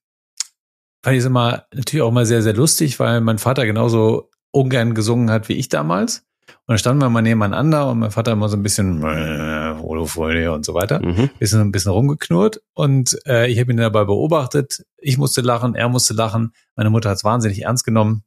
[1.02, 4.94] fand ich es immer natürlich auch immer sehr, sehr lustig, weil mein Vater genauso ungern
[4.94, 6.24] gesungen hat wie ich damals.
[6.48, 10.52] Und dann standen wir mal nebeneinander und mein Vater immer so ein bisschen äh, Holofolie
[10.52, 11.30] und so weiter mhm.
[11.38, 14.84] bisschen ein bisschen rumgeknurrt und äh, ich habe ihn dabei beobachtet.
[14.98, 16.52] Ich musste lachen, er musste lachen.
[16.76, 18.24] Meine Mutter hat es wahnsinnig ernst genommen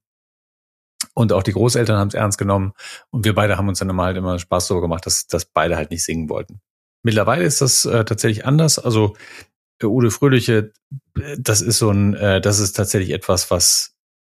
[1.14, 2.74] und auch die Großeltern haben es ernst genommen
[3.12, 5.76] und wir beide haben uns dann immer halt immer Spaß darüber gemacht, dass, dass beide
[5.76, 6.62] halt nicht singen wollten.
[7.04, 8.80] Mittlerweile ist das äh, tatsächlich anders.
[8.80, 9.16] Also
[9.82, 11.03] äh, Ude Fröhliche, äh,
[11.38, 13.96] das ist so ein, äh, das ist tatsächlich etwas, was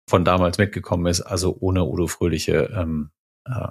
[0.09, 1.21] von damals mitgekommen ist.
[1.21, 3.11] Also ohne Udo Fröhliche ähm,
[3.45, 3.69] äh,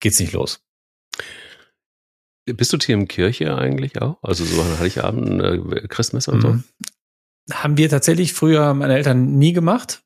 [0.00, 0.62] geht's nicht los.
[2.46, 4.18] Bist du Kirche eigentlich auch?
[4.22, 6.48] Also so an Heiligabend, äh, Christmesse und so?
[6.48, 6.64] Mhm.
[7.50, 10.02] Haben wir tatsächlich früher meine Eltern nie gemacht.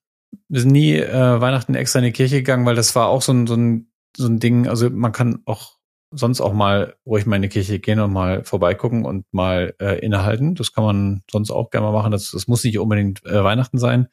[0.48, 3.32] Wir sind nie äh, Weihnachten extra in die Kirche gegangen, weil das war auch so
[3.32, 4.68] ein, so ein, so ein Ding.
[4.68, 5.77] Also man kann auch
[6.10, 9.98] sonst auch mal ruhig mal in die Kirche gehen und mal vorbeigucken und mal äh,
[9.98, 10.54] innehalten.
[10.54, 12.12] Das kann man sonst auch gerne mal machen.
[12.12, 14.08] Das, das muss nicht unbedingt äh, Weihnachten sein.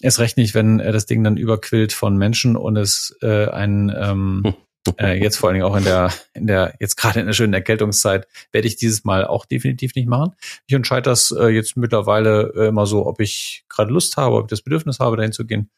[0.00, 3.92] Erst recht nicht, wenn äh, das Ding dann überquillt von Menschen und es äh, ein
[3.96, 4.54] ähm,
[4.98, 7.54] äh, jetzt vor allen Dingen auch in der, in der, jetzt gerade in der schönen
[7.54, 10.32] Erkältungszeit, werde ich dieses Mal auch definitiv nicht machen.
[10.66, 14.44] Ich entscheide das äh, jetzt mittlerweile äh, immer so, ob ich gerade Lust habe, ob
[14.44, 15.70] ich das Bedürfnis habe, dahin zu gehen.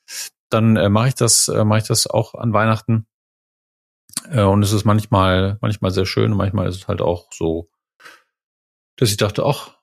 [0.51, 3.07] Dann äh, mache ich das, äh, mache ich das auch an Weihnachten.
[4.31, 7.71] Äh, und es ist manchmal, manchmal sehr schön und manchmal ist es halt auch so,
[8.97, 9.79] dass ich dachte, ach,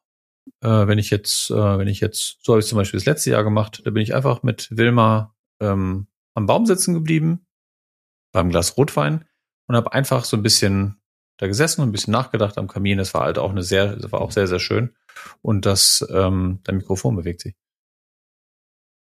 [0.61, 3.29] äh, wenn ich jetzt, äh, wenn ich jetzt, so habe ich zum Beispiel das letzte
[3.31, 7.45] Jahr gemacht, da bin ich einfach mit Wilma ähm, am Baum sitzen geblieben,
[8.31, 9.25] beim Glas Rotwein
[9.67, 11.01] und habe einfach so ein bisschen
[11.37, 12.97] da gesessen und ein bisschen nachgedacht am Kamin.
[12.97, 14.95] Das war halt auch eine sehr, das war auch sehr, sehr schön.
[15.41, 17.55] Und das, ähm, dein Mikrofon bewegt sich.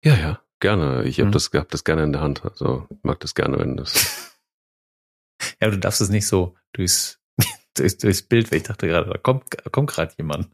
[0.05, 1.05] Ja, ja, gerne.
[1.05, 1.33] Ich habe Mhm.
[1.33, 2.45] das, hab das gerne in der Hand.
[2.45, 4.31] Also ich mag das gerne, wenn das.
[5.63, 7.21] Ja, aber du darfst es nicht so durchs,
[7.77, 10.49] durchs, durchs Bild, weil ich dachte gerade, da kommt, kommt gerade jemand.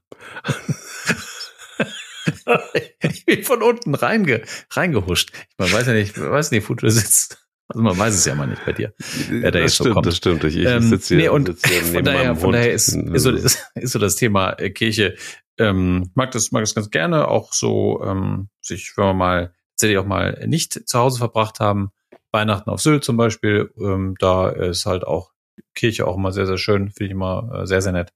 [3.01, 5.33] ich bin von unten reinge, reingehuscht.
[5.57, 7.42] Man weiß ja nicht, man weiß nicht, wo du sitzt.
[7.68, 8.92] Also man weiß es ja mal nicht bei dir.
[9.31, 10.07] Wer da das jetzt so stimmt, kommt.
[10.07, 10.44] das stimmt.
[10.44, 13.23] Ich, ich Ähm, sitze hier, nee, und sitz hier von daher, von daher ist, ist,
[13.23, 15.16] so, ist, ist so das Thema äh, Kirche.
[15.57, 19.97] Ähm, mag das, mag das ganz gerne auch so, ähm, sich, wenn wir mal tatsächlich
[19.97, 21.92] auch mal nicht zu Hause verbracht haben,
[22.32, 25.32] Weihnachten auf Sylt zum Beispiel, ähm, da ist halt auch
[25.74, 28.12] Kirche auch immer sehr, sehr schön, finde ich immer äh, sehr, sehr nett.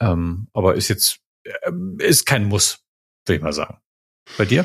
[0.00, 1.20] Ähm, aber ist jetzt,
[1.64, 2.84] ähm, ist kein Muss,
[3.26, 3.78] würde ich mal sagen.
[4.36, 4.64] Bei dir?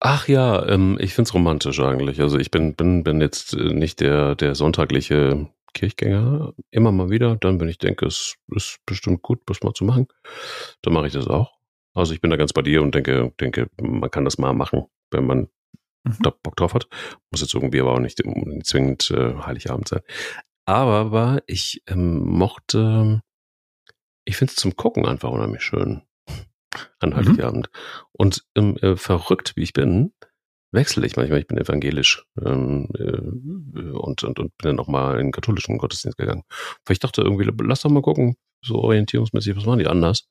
[0.00, 2.20] Ach ja, ähm, ich find's romantisch eigentlich.
[2.20, 6.54] Also ich bin, bin, bin jetzt äh, nicht der, der sonntagliche Kirchgänger.
[6.70, 10.08] Immer mal wieder, dann, wenn ich denke, es ist bestimmt gut, das mal zu machen,
[10.82, 11.52] dann mache ich das auch.
[11.94, 14.86] Also ich bin da ganz bei dir und denke, denke, man kann das mal machen,
[15.10, 15.48] wenn man
[16.04, 16.16] Mhm.
[16.20, 16.88] da Bock drauf hat.
[17.30, 18.22] Muss jetzt irgendwie aber auch nicht
[18.64, 20.00] zwingend äh, Heiligabend sein.
[20.64, 23.22] Aber war, ich ähm, mochte,
[24.24, 26.02] ich finde es zum Gucken einfach unheimlich schön
[27.00, 27.16] an Mhm.
[27.16, 27.70] Heiligabend.
[28.12, 30.12] Und ähm, äh, verrückt wie ich bin,
[30.72, 31.40] wechsle ich manchmal.
[31.40, 35.78] Ich bin evangelisch ähm, äh, und, und, und bin dann auch mal in den katholischen
[35.78, 36.44] Gottesdienst gegangen.
[36.84, 40.28] Weil ich dachte irgendwie, lass doch mal gucken, so orientierungsmäßig, was machen die anders?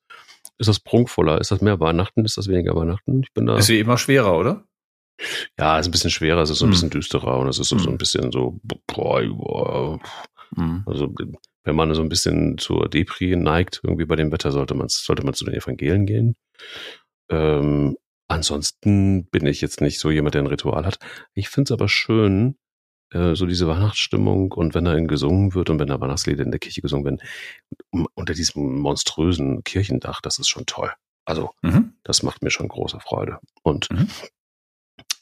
[0.58, 1.40] Ist das prunkvoller?
[1.40, 2.24] Ist das mehr Weihnachten?
[2.24, 3.22] Ist das weniger Weihnachten?
[3.22, 3.56] Ich bin da.
[3.56, 4.64] Ist wie immer schwerer, oder?
[5.58, 6.72] Ja, ist ein bisschen schwerer, es ist so ein Hm.
[6.72, 7.98] bisschen düsterer und es ist so, so ein Hm.
[7.98, 9.98] bisschen so, boah.
[10.54, 10.82] Mhm.
[10.86, 11.12] also
[11.64, 15.24] wenn man so ein bisschen zur Depri neigt, irgendwie bei dem Wetter, sollte man sollte
[15.24, 16.36] man zu den Evangelien gehen.
[17.30, 17.96] Ähm,
[18.28, 20.98] ansonsten bin ich jetzt nicht so jemand, der ein Ritual hat.
[21.34, 22.56] Ich finde es aber schön,
[23.12, 26.60] äh, so diese Weihnachtsstimmung und wenn da gesungen wird und wenn da Weihnachtslieder in der
[26.60, 27.20] Kirche gesungen werden,
[27.90, 30.90] um- unter diesem monströsen Kirchendach, das ist schon toll.
[31.24, 31.94] Also Mhm.
[32.02, 33.38] das macht mir schon große Freude.
[33.62, 34.08] Und Mhm.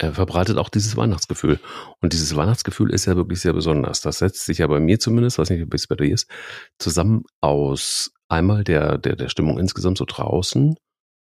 [0.00, 1.60] Er verbreitet auch dieses Weihnachtsgefühl.
[2.00, 4.00] Und dieses Weihnachtsgefühl ist ja wirklich sehr besonders.
[4.00, 6.28] Das setzt sich ja bei mir zumindest, weiß nicht, wie es bei dir ist,
[6.78, 10.76] zusammen aus einmal der, der, der Stimmung insgesamt so draußen.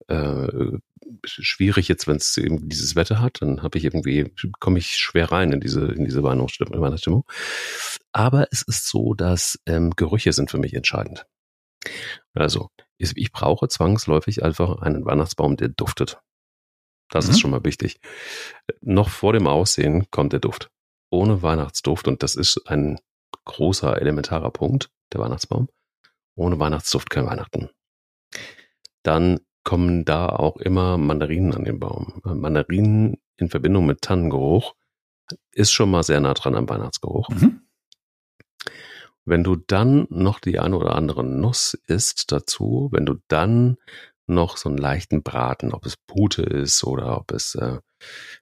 [0.07, 0.77] Äh,
[1.25, 5.31] schwierig jetzt, wenn es eben dieses Wetter hat, dann habe ich irgendwie, komme ich schwer
[5.31, 7.25] rein in diese, in diese Weihnachtsstimmung, Weihnachtsstimmung.
[8.11, 11.25] Aber es ist so, dass ähm, Gerüche sind für mich entscheidend.
[12.35, 16.19] Also, ich, ich brauche zwangsläufig einfach einen Weihnachtsbaum, der duftet.
[17.11, 17.31] Das Mhm.
[17.31, 17.99] ist schon mal wichtig.
[18.81, 20.71] Noch vor dem Aussehen kommt der Duft.
[21.11, 22.99] Ohne Weihnachtsduft, und das ist ein
[23.45, 25.67] großer, elementarer Punkt, der Weihnachtsbaum.
[26.35, 27.69] Ohne Weihnachtsduft kein Weihnachten.
[29.03, 32.21] Dann kommen da auch immer Mandarinen an den Baum.
[32.25, 34.73] Äh, Mandarinen in Verbindung mit Tannengeruch
[35.51, 37.29] ist schon mal sehr nah dran am Weihnachtsgeruch.
[37.29, 37.61] Mhm.
[39.25, 43.77] Wenn du dann noch die eine oder andere Nuss isst dazu, wenn du dann
[44.27, 47.79] noch so einen leichten Braten, ob es Pute ist oder ob es äh,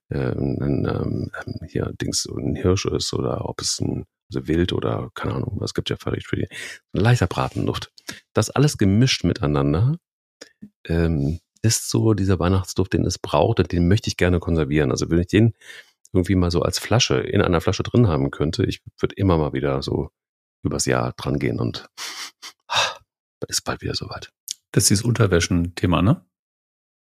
[0.09, 1.31] äh, ein, ähm,
[1.67, 5.73] hier Dings, ein Hirsch ist oder ob es ein also Wild oder keine Ahnung, es
[5.73, 6.47] gibt ja die, für die
[6.93, 7.91] ein leichter Bratenduft.
[8.33, 9.97] Das alles gemischt miteinander
[10.85, 14.91] ähm, ist so dieser Weihnachtsduft, den es braucht und den möchte ich gerne konservieren.
[14.91, 15.53] Also wenn ich den
[16.13, 19.53] irgendwie mal so als Flasche in einer Flasche drin haben könnte, ich würde immer mal
[19.53, 20.09] wieder so
[20.63, 21.87] übers Jahr dran gehen und
[22.67, 22.97] ah,
[23.47, 24.31] ist bald wieder soweit.
[24.71, 26.25] Das ist dieses Unterwäschen-Thema, ne?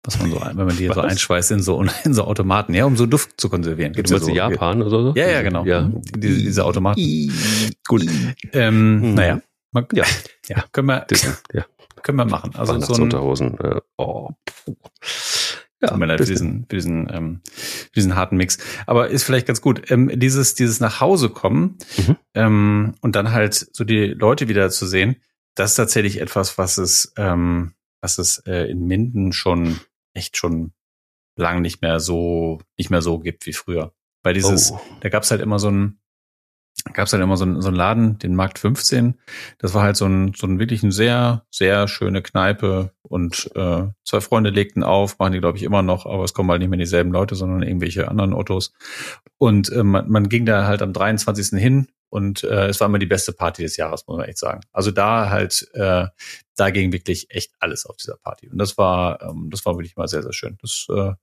[0.04, 1.04] Was man so, wenn man die so Was?
[1.12, 3.92] einschweißt in so, in so Automaten, ja, um so Duft zu konservieren.
[3.92, 4.36] Gibt's meinst ja so.
[4.52, 5.12] Japan oder so?
[5.14, 5.64] Ja, ja, genau.
[5.64, 5.90] Ja.
[6.16, 7.00] Diese, diese Automaten.
[7.86, 8.04] Gut.
[8.52, 9.14] Ähm, Mhm.
[9.14, 9.40] Naja.
[9.70, 10.04] Man, Ja.
[10.48, 11.06] ja, können wir,
[11.54, 11.64] ja.
[12.02, 12.50] können wir machen.
[12.56, 12.94] Also so
[13.44, 13.58] ein.
[13.60, 14.30] Äh, oh.
[15.84, 18.58] Tut mir leid für diesen, für diesen, ähm, für diesen harten Mix.
[18.86, 19.90] Aber ist vielleicht ganz gut.
[19.90, 22.16] Ähm, dieses, dieses nach Hause kommen Mhm.
[22.34, 25.16] ähm, und dann halt so die Leute wieder zu sehen,
[25.54, 29.80] das ist tatsächlich etwas, was es, ähm, was es äh, in Minden schon
[30.14, 30.72] echt schon
[31.36, 33.92] lang nicht mehr so, nicht mehr so gibt wie früher.
[34.22, 34.80] Weil dieses, Oh.
[35.00, 35.98] da gab's halt immer so ein,
[36.94, 39.18] gab's halt immer so ein, so ein Laden, den Markt 15.
[39.58, 43.84] Das war halt so ein, so ein wirklich ein sehr, sehr schöne Kneipe und äh,
[44.04, 46.70] zwei Freunde legten auf, machen die glaube ich immer noch, aber es kommen halt nicht
[46.70, 48.72] mehr dieselben Leute, sondern irgendwelche anderen Ottos.
[49.38, 51.58] Und äh, man, man ging da halt am 23.
[51.60, 54.60] hin und äh, es war immer die beste Party des Jahres, muss man echt sagen.
[54.70, 56.08] Also da halt, äh,
[56.56, 58.50] da ging wirklich echt alles auf dieser Party.
[58.50, 60.58] Und das war, ähm, das war wirklich mal sehr, sehr schön.
[60.60, 61.14] Das, äh,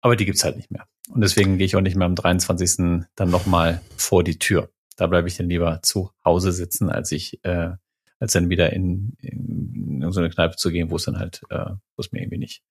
[0.00, 0.88] aber die gibt's halt nicht mehr.
[1.10, 3.06] Und deswegen gehe ich auch nicht mehr am 23.
[3.14, 4.68] dann nochmal vor die Tür.
[4.96, 7.70] Da bleibe ich dann lieber zu Hause sitzen, als ich, äh,
[8.18, 11.66] als dann wieder in, in, so eine Kneipe zu gehen, wo es dann halt, äh,
[11.94, 12.64] wo es mir irgendwie nicht,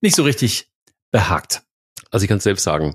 [0.00, 0.70] nicht so richtig
[1.10, 1.64] behagt.
[2.12, 2.94] Also ich kann selbst sagen,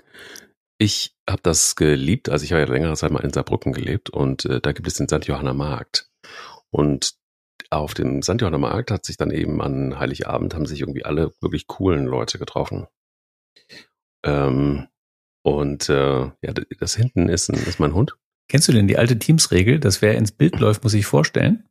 [0.80, 4.46] ich habe das geliebt, also ich habe ja längere Zeit mal in Saarbrücken gelebt und
[4.46, 5.26] äh, da gibt es den St.
[5.26, 6.10] Johanner Markt.
[6.72, 7.15] Und
[7.70, 8.42] auf dem St.
[8.42, 12.39] Johanner Markt hat sich dann eben an Heiligabend haben sich irgendwie alle wirklich coolen Leute
[12.39, 12.88] getroffen.
[14.24, 14.88] Ähm,
[15.44, 18.15] und äh, ja, das hinten ist, ein, ist mein Hund.
[18.48, 21.68] Kennst du denn die alte Teams-Regel, dass wer ins Bild läuft, muss sich vorstellen?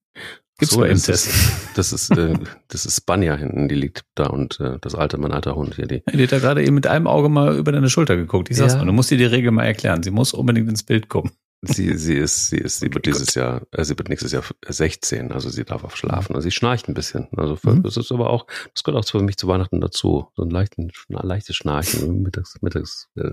[0.59, 1.27] Gibt's So ist Test.
[1.29, 1.53] es.
[1.75, 2.35] Das ist, äh,
[2.69, 5.87] das ist Spanja hinten, die liegt da und äh, das alte, mein alter Hund hier,
[5.87, 6.03] die.
[6.13, 8.51] Die hat da gerade eben mit einem Auge mal über deine Schulter geguckt.
[8.51, 8.81] Ich sag's Ja.
[8.81, 10.03] mal, du musst dir die Regel mal erklären.
[10.03, 11.31] Sie muss unbedingt ins Bild kommen.
[11.63, 14.45] Sie, sie ist, sie ist, sie wird Okay, dieses Jahr, äh, sie wird nächstes Jahr
[14.69, 16.35] 16, also sie darf auch schlafen.
[16.37, 17.27] Also sie schnarcht ein bisschen.
[17.37, 17.83] Also für, Mhm.
[17.83, 20.29] das ist aber auch, das gehört auch für mich zu Weihnachten dazu.
[20.37, 23.31] So ein leichten, leichtes Schnarchen mittags, mittags äh,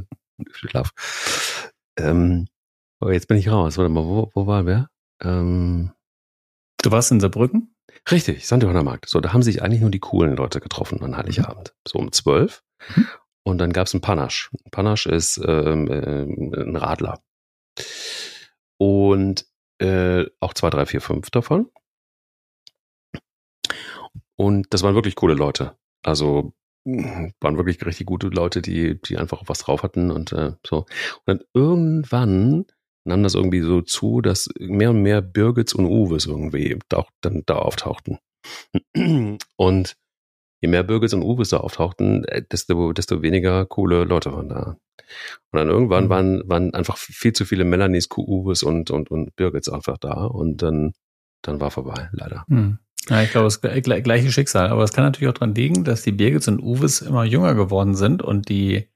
[0.54, 0.92] Schlaf.
[1.98, 2.48] Ähm,
[3.00, 3.78] aber jetzt bin ich raus.
[3.78, 4.90] Warte mal, wo, wo war wer?
[5.24, 5.92] Ähm,
[6.86, 7.76] Du warst in Saarbrücken?
[8.12, 8.62] Richtig, St.
[8.62, 9.10] Johanna Markt.
[9.10, 11.74] So, da haben sich eigentlich nur die coolen Leute getroffen an Heiligabend.
[11.88, 12.64] So um zwölf.
[12.96, 13.08] Mhm.
[13.42, 14.52] Und dann gab's einen Panache.
[14.64, 17.24] Ein Panache ist ähm, ähm, ein Radler.
[18.78, 19.48] Und
[19.80, 21.72] äh, auch zwei, drei, vier, fünf davon.
[24.36, 25.76] Und das waren wirklich coole Leute.
[26.04, 26.54] Also
[26.86, 30.82] waren wirklich richtig gute Leute, die, die einfach was drauf hatten und äh, so.
[30.82, 30.88] Und
[31.26, 32.66] dann irgendwann
[33.06, 37.44] nahm das irgendwie so zu, dass mehr und mehr Birgits und Uwes irgendwie auch dann
[37.46, 38.20] da auftauchten.
[39.56, 39.96] Und
[40.62, 44.78] je mehr Birgits und Uwes da auftauchten, äh, desto, desto weniger coole Leute waren da.
[45.52, 46.10] Und dann irgendwann mhm.
[46.10, 50.62] waren, waren einfach viel zu viele Melanies, Uwes und, und, und Birgits einfach da und
[50.62, 50.94] dann,
[51.42, 52.46] dann war vorbei, leider.
[52.48, 52.80] Mhm.
[53.10, 54.70] Ja, ich glaube, das gleiche Schicksal.
[54.70, 57.96] Aber es kann natürlich auch daran liegen, dass die Birgits und Uwes immer jünger geworden
[57.96, 58.90] sind und die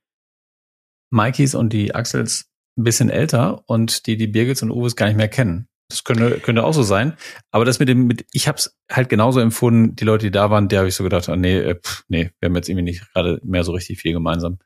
[1.11, 2.48] Mikeys und die Axels
[2.79, 5.67] ein bisschen älter und die die Birgits und Uwes gar nicht mehr kennen.
[5.89, 7.17] Das könnte, könnte auch so sein.
[7.51, 10.51] Aber das mit dem, mit, ich habe es halt genauso empfunden, die Leute, die da
[10.51, 12.83] waren, der habe ich so gedacht, ah, nee, äh, pff, nee, wir haben jetzt irgendwie
[12.83, 14.59] nicht gerade mehr so richtig viel gemeinsam.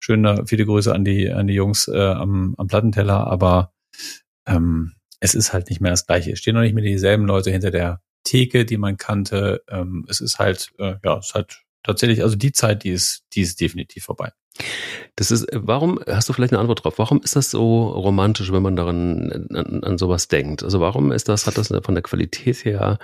[0.00, 3.72] Schöne, viele Grüße an die, an die Jungs äh, am, am Plattenteller, aber
[4.46, 6.32] ähm, es ist halt nicht mehr das Gleiche.
[6.32, 9.62] Es stehen noch nicht mehr dieselben Leute hinter der Theke, die man kannte.
[9.68, 13.24] Ähm, es ist halt, äh, ja, es ist halt tatsächlich, also die Zeit, die ist,
[13.32, 14.32] die ist definitiv vorbei.
[15.16, 16.98] Das ist, warum, hast du vielleicht eine Antwort drauf?
[16.98, 20.62] Warum ist das so romantisch, wenn man daran an, an sowas denkt?
[20.62, 22.98] Also warum ist das, hat das von der Qualität her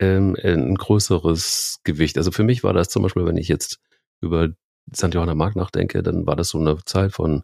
[0.00, 2.16] ähm, ein größeres Gewicht?
[2.16, 3.80] Also für mich war das zum Beispiel, wenn ich jetzt
[4.20, 4.48] über
[4.94, 5.14] St.
[5.14, 7.42] Johanna Mark nachdenke, dann war das so eine Zeit von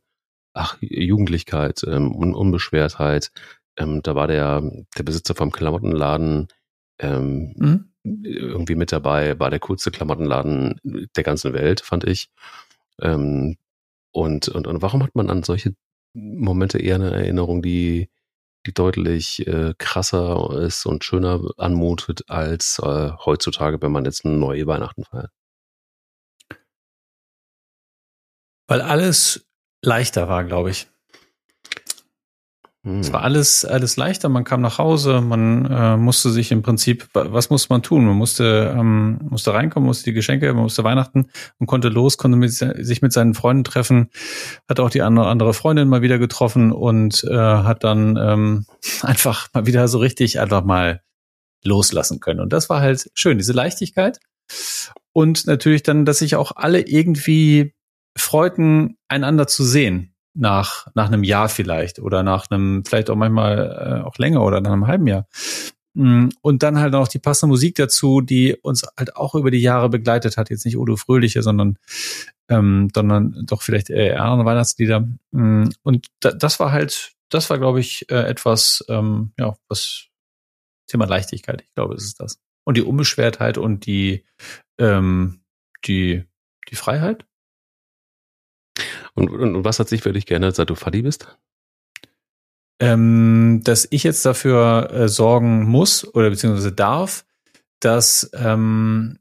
[0.53, 3.31] ach, Jugendlichkeit, ähm, Un Unbeschwertheit.
[3.77, 4.63] Ähm, da war der,
[4.97, 6.49] der Besitzer vom Klamottenladen
[7.01, 8.25] ähm, mhm.
[8.25, 10.81] irgendwie mit dabei, war der coolste Klamottenladen
[11.17, 12.31] der ganzen Welt, fand ich.
[13.03, 13.57] Ähm,
[14.13, 15.75] und, und, und warum hat man an solche
[16.15, 18.11] Momente eher eine Erinnerung, die,
[18.67, 24.39] die deutlich äh, krasser ist und schöner anmutet als äh, heutzutage, wenn man jetzt ein
[24.39, 25.31] neue Weihnachten feiert?
[28.69, 29.47] Weil alles
[29.83, 30.89] leichter war, glaube ich.
[33.01, 33.25] Es war hm.
[33.25, 34.29] alles, alles leichter.
[34.29, 38.07] Man kam nach Hause, man äh, musste sich im Prinzip, was musste man tun?
[38.07, 42.39] Man musste, ähm, musste reinkommen, musste die Geschenke, man musste Weihnachten und konnte los, konnte
[42.39, 44.11] mit, sich mit seinen Freunden treffen,
[44.69, 48.67] hat auch die andere, andere Freundin mal wieder getroffen und äh, hat dann ähm,
[49.03, 51.03] einfach mal wieder so richtig einfach mal
[51.65, 52.41] loslassen können.
[52.41, 54.19] Und das war halt schön, diese Leichtigkeit.
[55.13, 57.75] Und natürlich dann, dass sich auch alle irgendwie
[58.17, 64.03] freuten, einander zu sehen nach, nach einem Jahr vielleicht oder nach einem, vielleicht auch manchmal
[64.03, 65.27] äh, auch länger oder nach einem halben Jahr.
[65.95, 69.61] Mm, und dann halt auch die passende Musik dazu, die uns halt auch über die
[69.61, 70.51] Jahre begleitet hat.
[70.51, 71.79] Jetzt nicht Udo Fröhliche, sondern,
[72.49, 75.09] ähm, sondern doch vielleicht eher andere Weihnachtslieder.
[75.33, 80.07] Mm, und da, das war halt, das war, glaube ich, äh, etwas, ähm, ja, was
[80.89, 82.39] Thema Leichtigkeit, ich glaube, es ist das.
[82.65, 84.25] Und die Unbeschwertheit und die,
[84.79, 85.41] ähm,
[85.85, 86.25] die,
[86.71, 87.27] die Freiheit,
[89.15, 91.37] und, und, und was hat sich für dich geändert, seit du Fadi bist?
[92.81, 97.25] Ähm, dass ich jetzt dafür äh, sorgen muss oder beziehungsweise darf,
[97.81, 99.19] dass ähm,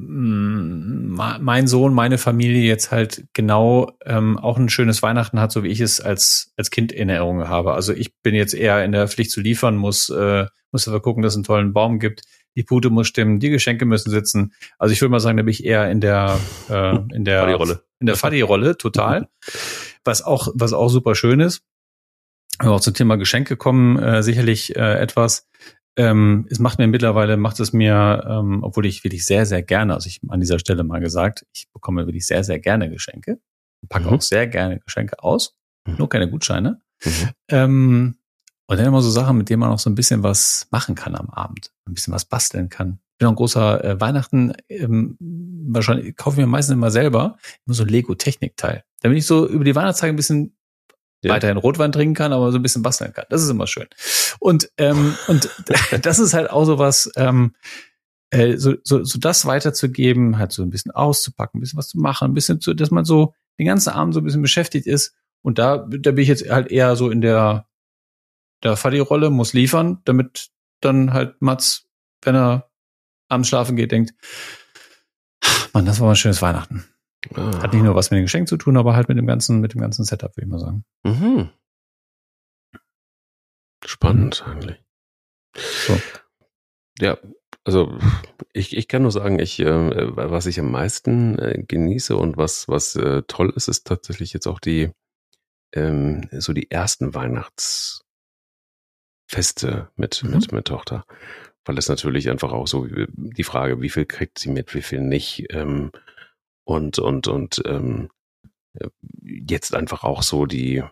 [0.00, 5.68] mein Sohn, meine Familie jetzt halt genau ähm, auch ein schönes Weihnachten hat, so wie
[5.68, 7.72] ich es als als Kind in Erinnerung habe.
[7.74, 11.24] Also ich bin jetzt eher in der Pflicht zu liefern, muss äh, muss dafür gucken,
[11.24, 12.22] dass es einen tollen Baum gibt.
[12.54, 14.52] Die Pute muss stimmen, die Geschenke müssen sitzen.
[14.78, 16.38] Also ich würde mal sagen, da bin ich eher in der
[16.70, 17.82] äh, in der Fadi-Rolle.
[18.00, 19.28] In der Fadi-Rolle total.
[20.04, 21.62] was auch was auch super schön ist.
[22.58, 25.48] Aber auch zum Thema Geschenke kommen äh, sicherlich äh, etwas.
[25.96, 29.94] Ähm, es macht mir mittlerweile, macht es mir, ähm, obwohl ich wirklich sehr, sehr gerne,
[29.94, 33.40] also ich an dieser Stelle mal gesagt, ich bekomme wirklich sehr, sehr gerne Geschenke,
[33.88, 34.14] packe mhm.
[34.14, 35.56] auch sehr gerne Geschenke aus,
[35.86, 35.96] mhm.
[35.98, 36.80] nur keine Gutscheine.
[37.04, 37.28] Mhm.
[37.48, 38.18] Ähm,
[38.66, 41.16] und dann immer so Sachen, mit denen man auch so ein bisschen was machen kann
[41.16, 43.00] am Abend, ein bisschen was basteln kann.
[43.18, 47.36] Ich bin auch ein großer äh, Weihnachten, ähm, wahrscheinlich kaufe ich mir meistens immer selber
[47.66, 48.84] immer so Lego-Technik-Teil.
[49.00, 50.56] Damit ich so über die Weihnachtszeit ein bisschen
[51.24, 51.32] ja.
[51.32, 53.24] weiterhin Rotwein trinken kann, aber so ein bisschen basteln kann.
[53.28, 53.88] Das ist immer schön.
[54.38, 55.50] Und, ähm, und
[56.02, 57.56] das ist halt auch so was, ähm,
[58.30, 61.98] äh, so, so, so das weiterzugeben, halt so ein bisschen auszupacken, ein bisschen was zu
[61.98, 65.14] machen, ein bisschen zu, dass man so den ganzen Abend so ein bisschen beschäftigt ist.
[65.42, 67.66] Und da, da bin ich jetzt halt eher so in der,
[68.62, 70.50] der Fadi-Rolle, muss liefern, damit
[70.80, 71.88] dann halt Mats,
[72.22, 72.67] wenn er
[73.28, 74.14] abends schlafen geht, denkt,
[75.72, 76.84] Mann, das war mal ein schönes Weihnachten.
[77.34, 77.62] Ah.
[77.62, 79.74] Hat nicht nur was mit dem Geschenk zu tun, aber halt mit dem ganzen, mit
[79.74, 80.84] dem ganzen Setup, würde ich mal sagen.
[81.04, 81.50] Mhm.
[83.84, 84.52] Spannend mhm.
[84.52, 84.82] eigentlich.
[85.56, 86.00] So.
[87.00, 87.18] Ja,
[87.64, 87.98] also
[88.52, 92.68] ich, ich kann nur sagen, ich, äh, was ich am meisten äh, genieße und was,
[92.68, 94.90] was äh, toll ist, ist tatsächlich jetzt auch die,
[95.74, 98.04] ähm, so die ersten Weihnachtsfeste
[99.96, 100.30] mit, mhm.
[100.30, 101.04] mit, mit Tochter.
[101.68, 105.02] Weil es natürlich einfach auch so die Frage, wie viel kriegt sie mit, wie viel
[105.02, 105.90] nicht, ähm,
[106.64, 108.08] und, und, und ähm,
[109.22, 110.82] jetzt einfach auch so die,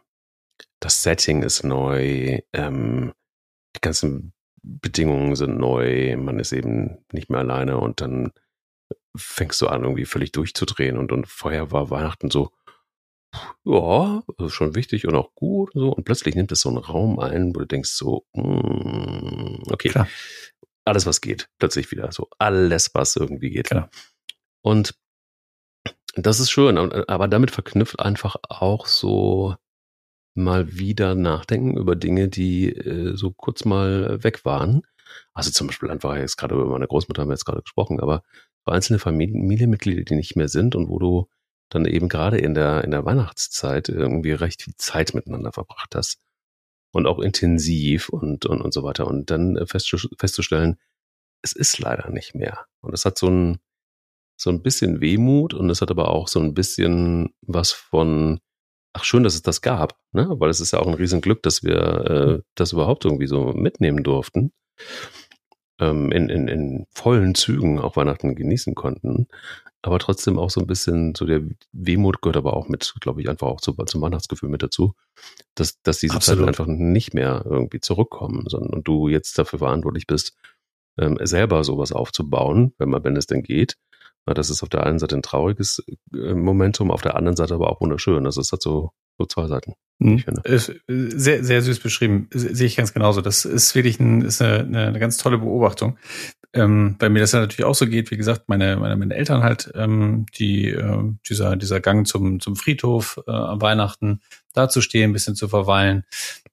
[0.81, 3.15] das Setting ist neu, ähm,
[3.75, 8.33] die ganzen Bedingungen sind neu, man ist eben nicht mehr alleine und dann
[9.17, 12.51] fängst du an, irgendwie völlig durchzudrehen und, und vorher war Weihnachten so,
[13.65, 16.79] ja, also schon wichtig und auch gut und so und plötzlich nimmt es so einen
[16.79, 20.09] Raum ein, wo du denkst so, mm, okay, Klar.
[20.87, 23.69] Alles was geht, plötzlich wieder so, alles was irgendwie geht.
[23.69, 23.91] Klar.
[24.63, 24.95] Und
[26.15, 29.55] das ist schön, aber damit verknüpft einfach auch so
[30.35, 34.83] mal wieder nachdenken über Dinge, die äh, so kurz mal weg waren.
[35.33, 38.23] Also zum Beispiel einfach jetzt gerade über meine Großmutter haben wir jetzt gerade gesprochen, aber
[38.65, 41.29] so einzelne Familienmitglieder, die nicht mehr sind und wo du
[41.69, 46.19] dann eben gerade in der, in der Weihnachtszeit irgendwie recht viel Zeit miteinander verbracht hast.
[46.97, 49.07] Und auch intensiv und, und, und so weiter.
[49.07, 50.77] Und dann festzustellen,
[51.43, 52.65] es ist leider nicht mehr.
[52.81, 53.59] Und es hat so ein,
[54.41, 58.41] so ein bisschen Wehmut und es hat aber auch so ein bisschen was von,
[58.95, 60.27] ach schön, dass es das gab, ne?
[60.39, 64.03] Weil es ist ja auch ein Riesenglück, dass wir äh, das überhaupt irgendwie so mitnehmen
[64.03, 64.53] durften.
[65.79, 69.29] Ähm, in, in, in vollen Zügen auch Weihnachten genießen konnten.
[69.87, 73.29] Aber trotzdem auch so ein bisschen, so der Wehmut gehört aber auch mit, glaube ich,
[73.29, 74.95] einfach auch zu, zum Weihnachtsgefühl mit dazu,
[75.55, 76.41] dass, dass diese Absolut.
[76.41, 80.37] Zeiten einfach nicht mehr irgendwie zurückkommen, sondern und du jetzt dafür verantwortlich bist,
[80.99, 83.77] ähm, selber sowas aufzubauen, wenn man, wenn es denn geht.
[84.27, 87.55] Na, das ist auf der einen Seite ein trauriges äh, Momentum, auf der anderen Seite
[87.55, 88.25] aber auch wunderschön.
[88.25, 89.75] Das ist halt so, so zwei Seiten.
[90.01, 90.25] Mhm.
[90.43, 90.59] Äh,
[90.89, 92.29] sehr, sehr süß beschrieben.
[92.33, 93.21] Sehe ich ganz genauso.
[93.21, 95.97] Das ist wirklich ein, ist eine, eine ganz tolle Beobachtung.
[96.57, 99.43] Ähm, bei mir das ja natürlich auch so geht, wie gesagt, meine, meine, meine Eltern
[99.43, 104.21] halt, ähm, die, äh, dieser, dieser Gang zum, zum Friedhof äh, am Weihnachten,
[104.55, 106.05] da zu stehen, ein bisschen zu verweilen,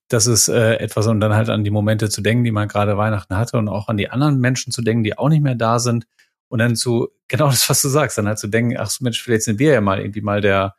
[0.10, 2.98] das ist äh, etwas, und dann halt an die Momente zu denken, die man gerade
[2.98, 5.80] Weihnachten hatte und auch an die anderen Menschen zu denken, die auch nicht mehr da
[5.80, 6.06] sind.
[6.50, 9.44] Und dann zu, genau das, was du sagst, dann halt zu denken, ach Mensch, vielleicht
[9.44, 10.76] sind wir ja mal irgendwie mal der,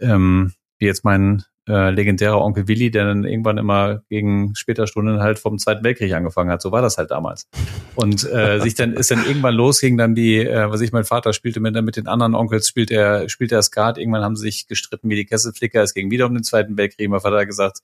[0.00, 5.20] ähm, wie jetzt mein äh, legendärer Onkel Willi, der dann irgendwann immer gegen später Stunden
[5.20, 6.60] halt vom Zweiten Weltkrieg angefangen hat.
[6.60, 7.48] So war das halt damals.
[7.94, 11.32] Und äh, sich dann ist dann irgendwann losging dann die, äh, was ich mein Vater
[11.32, 13.98] spielte mit, mit den anderen Onkels, spielt er spielt er Skat.
[13.98, 15.82] Irgendwann haben sie sich gestritten wie die Kesselflicker.
[15.82, 17.08] Es ging wieder um den Zweiten Weltkrieg.
[17.08, 17.78] Mein Vater hat gesagt,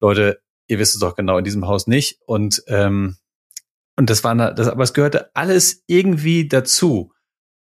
[0.00, 2.18] Leute, ihr wisst es doch genau in diesem Haus nicht.
[2.26, 3.16] Und ähm,
[3.96, 7.12] und das war, das, aber es gehörte alles irgendwie dazu.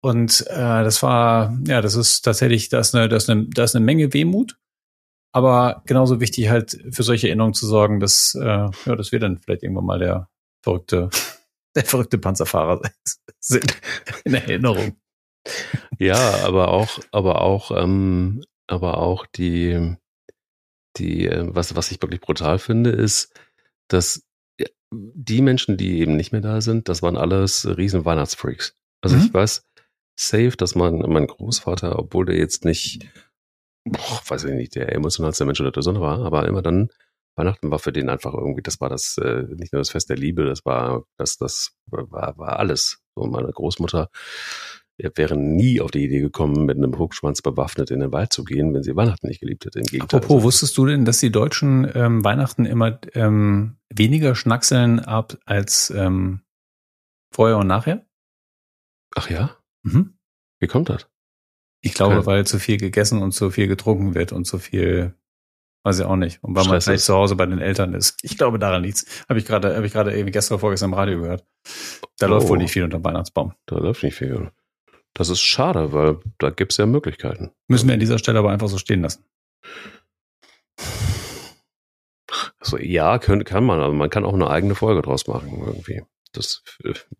[0.00, 0.54] Und äh,
[0.84, 3.84] das war, ja, das ist tatsächlich, da ist eine, das ist eine, da ist eine
[3.84, 4.56] Menge Wehmut.
[5.36, 9.36] Aber genauso wichtig halt für solche Erinnerungen zu sorgen, dass, äh, ja, dass wir dann
[9.36, 10.30] vielleicht irgendwann mal der
[10.62, 11.10] verrückte,
[11.76, 12.80] der verrückte Panzerfahrer
[13.38, 13.78] sind
[14.24, 14.96] in Erinnerung.
[15.98, 16.16] Ja,
[16.46, 19.96] aber auch, aber auch, ähm, aber auch die,
[20.96, 23.38] die, äh, was, was ich wirklich brutal finde, ist,
[23.88, 24.22] dass
[24.90, 28.74] die Menschen, die eben nicht mehr da sind, das waren alles riesen Weihnachtsfreaks.
[29.02, 29.26] Also mhm.
[29.26, 29.66] ich weiß
[30.18, 33.06] safe, dass mein, mein Großvater, obwohl der jetzt nicht,
[33.86, 36.90] boah, weiß ich nicht, der emotionalste Mensch oder der Sonne war, aber immer dann,
[37.36, 40.16] Weihnachten war für den einfach irgendwie, das war das, äh, nicht nur das Fest der
[40.16, 43.02] Liebe, das war, das, das war, war alles.
[43.14, 44.10] So meine Großmutter
[44.98, 48.44] er wäre nie auf die Idee gekommen, mit einem Hubschwanz bewaffnet in den Wald zu
[48.44, 49.78] gehen, wenn sie Weihnachten nicht geliebt hätte.
[49.78, 50.20] Im Gegenteil.
[50.20, 55.90] Apropos, wusstest du denn, dass die Deutschen ähm, Weihnachten immer ähm, weniger schnackseln ab als
[55.90, 56.40] ähm,
[57.30, 58.06] vorher und nachher?
[59.14, 59.56] Ach ja?
[59.82, 60.14] Mhm.
[60.60, 61.06] Wie kommt das?
[61.80, 62.26] Ich glaube, Kein.
[62.26, 65.14] weil zu viel gegessen und zu viel getrunken wird und zu viel,
[65.84, 66.42] weiß ich auch nicht.
[66.42, 68.18] Und weil Stress man vielleicht zu Hause bei den Eltern ist.
[68.22, 69.06] Ich glaube, daran liegt's.
[69.28, 71.44] Habe ich gerade, habe ich gerade eben gestern vorgestern im Radio gehört.
[72.18, 72.30] Da oh.
[72.30, 73.54] läuft wohl nicht viel unter dem Weihnachtsbaum.
[73.66, 74.50] Da läuft nicht viel.
[75.14, 77.50] Das ist schade, weil da gibt es ja Möglichkeiten.
[77.68, 79.24] Müssen wir an dieser Stelle aber einfach so stehen lassen.
[82.58, 86.02] Also ja, können, kann man, aber man kann auch eine eigene Folge draus machen irgendwie.
[86.36, 86.62] Das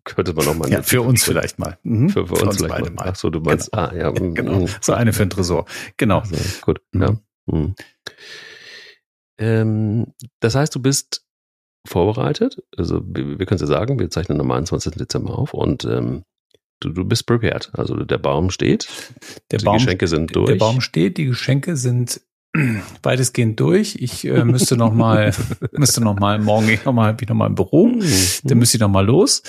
[0.05, 0.71] könnte man auch mal.
[0.71, 1.79] Ja, für uns vielleicht mal.
[1.83, 2.11] Mhm.
[2.11, 3.11] Für, für, für, uns, uns beide mal.
[3.11, 3.85] Ach so, du meinst, genau.
[3.85, 4.11] ah, ja.
[4.11, 4.61] genau.
[4.61, 4.69] Mhm.
[4.81, 5.67] So eine für ein Tresor.
[5.97, 6.21] Genau.
[6.21, 7.03] Also, gut, mhm.
[7.03, 7.17] ja.
[7.47, 7.75] Mhm.
[9.39, 11.27] Ähm, das heißt, du bist
[11.87, 12.63] vorbereitet.
[12.77, 14.95] Also wir, wir können es ja sagen, wir zeichnen am 21.
[14.95, 16.25] Dezember auf und ähm,
[16.81, 17.71] du, du bist prepared.
[17.75, 18.89] Also der Baum steht,
[19.51, 20.49] der die Baum, Geschenke sind durch.
[20.49, 22.21] Der Baum steht, die Geschenke sind
[23.03, 23.97] weitestgehend durch.
[23.99, 25.33] Ich äh, müsste noch mal,
[25.73, 27.89] müsste noch mal morgen ich noch mal, bin noch mal im Büro.
[27.89, 28.03] Mhm.
[28.45, 29.43] Dann müsste ich noch mal los.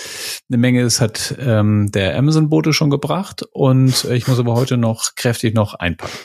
[0.48, 5.14] Eine Menge ist hat ähm, der Amazon-Bote schon gebracht und ich muss aber heute noch
[5.14, 6.18] kräftig noch einpacken.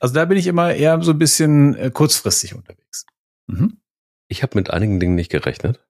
[0.00, 3.06] Also da bin ich immer eher so ein bisschen äh, kurzfristig unterwegs.
[3.46, 3.78] Mhm.
[4.28, 5.80] Ich habe mit einigen Dingen nicht gerechnet.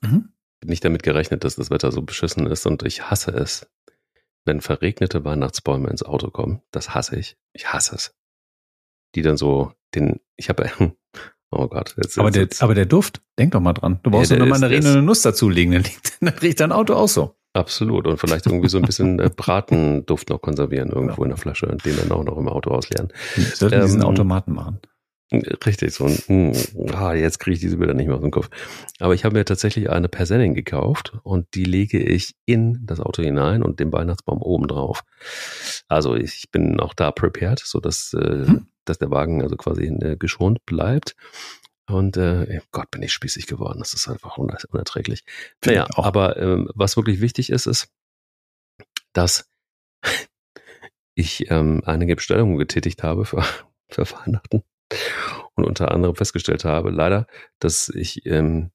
[0.00, 0.30] Mhm
[0.64, 3.70] nicht damit gerechnet, dass das Wetter so beschissen ist und ich hasse es,
[4.44, 6.62] wenn verregnete Weihnachtsbäume ins Auto kommen.
[6.70, 7.36] Das hasse ich.
[7.52, 8.14] Ich hasse es.
[9.14, 10.70] Die dann so den, ich habe,
[11.50, 11.94] oh Gott.
[11.96, 12.62] Jetzt, aber, der, jetzt.
[12.62, 14.00] aber der Duft, denk doch mal dran.
[14.02, 15.84] Du brauchst ja, nur mal eine riechende Nuss dazulegen, dann,
[16.20, 17.36] dann riecht dein Auto auch so.
[17.52, 18.06] Absolut.
[18.06, 21.24] Und vielleicht irgendwie so ein bisschen äh, Bratenduft noch konservieren irgendwo ja.
[21.24, 23.08] in der Flasche und den dann auch noch im Auto ausleeren.
[23.34, 24.80] Wir sollten ähm, diesen Automaten machen.
[25.32, 26.56] Richtig, so ein,
[26.92, 28.50] ah, jetzt kriege ich diese Bilder nicht mehr aus dem Kopf.
[28.98, 33.22] Aber ich habe mir tatsächlich eine Persenning gekauft und die lege ich in das Auto
[33.22, 35.04] hinein und den Weihnachtsbaum oben drauf.
[35.86, 38.66] Also ich bin auch da prepared, so dass, äh, hm.
[38.90, 41.16] Dass der Wagen also quasi äh, geschont bleibt.
[41.88, 43.80] Und äh, Gott, bin ich spießig geworden.
[43.80, 45.24] Das ist einfach unerträglich.
[45.64, 47.88] Naja, aber ähm, was wirklich wichtig ist, ist,
[49.12, 49.48] dass
[51.14, 53.42] ich ähm, einige Bestellungen getätigt habe für,
[53.90, 54.62] für Weihnachten
[55.54, 57.26] und unter anderem festgestellt habe, leider,
[57.58, 58.70] dass ich ähm,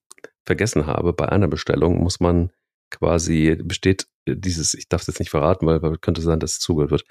[0.45, 2.51] vergessen habe, bei einer Bestellung muss man
[2.91, 6.59] quasi, besteht dieses, ich darf es jetzt nicht verraten, weil, weil könnte sein, dass es
[6.59, 7.05] zugehört wird,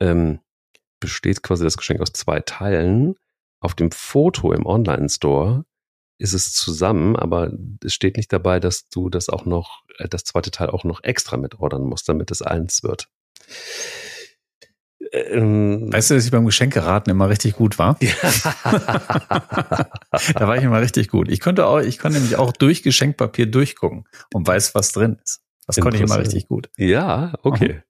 [0.00, 0.40] ähm,
[1.00, 3.14] besteht quasi das Geschenk aus zwei Teilen.
[3.60, 5.64] Auf dem Foto im Online-Store
[6.18, 7.52] ist es zusammen, aber
[7.84, 11.02] es steht nicht dabei, dass du das auch noch, äh, das zweite Teil auch noch
[11.02, 13.08] extra mit ordern musst, damit es eins wird.
[15.12, 17.96] Ähm, weißt du, dass ich beim Geschenkeraten immer richtig gut war?
[18.00, 18.12] Ja.
[20.34, 21.30] da war ich immer richtig gut.
[21.30, 25.42] Ich konnte auch, ich konnte nämlich auch durch Geschenkpapier durchgucken und weiß, was drin ist.
[25.66, 26.70] Das konnte ich immer richtig gut.
[26.76, 27.82] Ja, okay.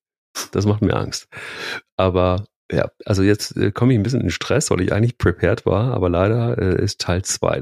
[0.53, 1.29] Das macht mir Angst.
[1.97, 5.67] Aber ja, also jetzt äh, komme ich ein bisschen in Stress, weil ich eigentlich prepared
[5.67, 7.61] war, aber leider äh, ist Teil zwei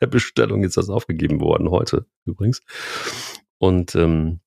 [0.00, 2.62] der Bestellung jetzt das aufgegeben worden, heute übrigens.
[3.58, 4.40] Und ähm,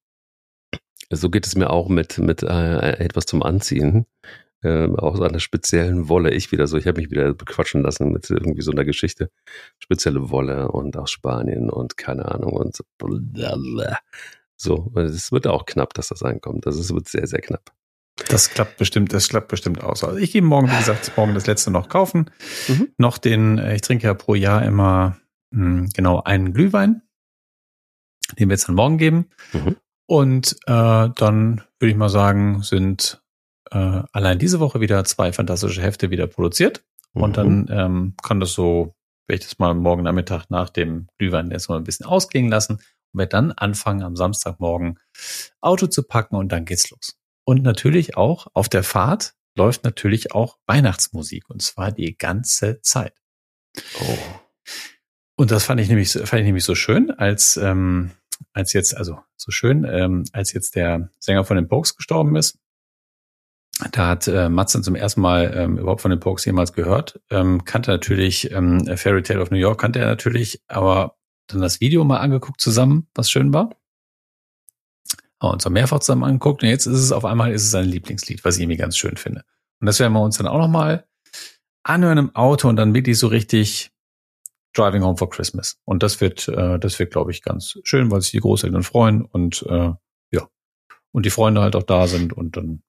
[1.09, 4.05] so geht es mir auch mit, mit äh, etwas zum Anziehen.
[4.63, 6.31] Äh, aus einer speziellen Wolle.
[6.31, 9.29] Ich wieder so, ich habe mich wieder bequatschen lassen mit irgendwie so einer Geschichte.
[9.77, 12.85] Spezielle Wolle und aus Spanien und keine Ahnung und so.
[14.55, 16.65] So, es wird auch knapp, dass das ankommt.
[16.65, 17.73] Das ist, wird sehr, sehr knapp.
[18.29, 20.03] Das klappt bestimmt, das klappt bestimmt aus.
[20.03, 22.29] Also ich gehe morgen, wie gesagt, morgen das letzte noch kaufen.
[22.67, 22.89] Mhm.
[22.97, 25.17] Noch den, äh, ich trinke ja pro Jahr immer
[25.51, 27.01] mh, hm, genau einen Glühwein,
[28.37, 29.29] den wir jetzt dann morgen geben.
[29.51, 29.77] Mhm.
[30.05, 33.21] Und äh, dann würde ich mal sagen, sind
[33.71, 36.83] äh, allein diese Woche wieder zwei fantastische Hefte wieder produziert.
[37.13, 37.21] Mhm.
[37.21, 38.95] Und dann ähm, kann das so,
[39.27, 42.73] werde ich das mal morgen Nachmittag nach dem Glühwein jetzt mal ein bisschen ausklingen lassen
[42.73, 44.99] und werde dann anfangen, am Samstagmorgen
[45.61, 47.17] Auto zu packen und dann geht's los.
[47.45, 53.13] Und natürlich auch auf der Fahrt läuft natürlich auch Weihnachtsmusik und zwar die ganze Zeit.
[54.01, 54.17] Oh.
[55.35, 58.11] Und das fand ich nämlich, fand ich nämlich so schön, als ähm,
[58.51, 62.59] als jetzt, also so schön, ähm, als jetzt der Sänger von den Pokes gestorben ist,
[63.91, 67.19] da hat äh, Matzen zum ersten Mal ähm, überhaupt von den Pokes jemals gehört.
[67.31, 71.17] Ähm, kannte natürlich ähm, Fairy Tale of New York, kannte er natürlich, aber
[71.47, 73.71] dann das Video mal angeguckt zusammen, was schön war.
[75.43, 77.85] Haben uns auch mehrfach zusammen angeguckt und jetzt ist es auf einmal ist es sein
[77.85, 79.43] Lieblingslied, was ich irgendwie ganz schön finde.
[79.79, 81.05] Und das werden wir uns dann auch noch mal
[81.83, 83.91] anhören im Auto und dann wirklich so richtig
[84.73, 85.79] Driving Home for Christmas.
[85.85, 89.23] Und das wird, äh, das wird, glaube ich, ganz schön, weil sich die Großeltern freuen
[89.23, 89.91] und äh,
[90.31, 90.49] ja
[91.11, 92.81] und die Freunde halt auch da sind und dann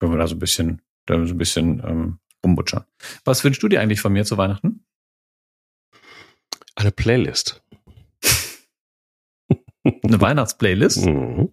[0.00, 2.84] können wir da so ein bisschen, da so ein bisschen ähm, rumbutschern.
[3.24, 4.84] Was wünschst du dir eigentlich von mir zu Weihnachten?
[6.74, 7.62] Eine Playlist.
[9.84, 11.04] Eine Weihnachtsplaylist?
[11.04, 11.52] Mhm.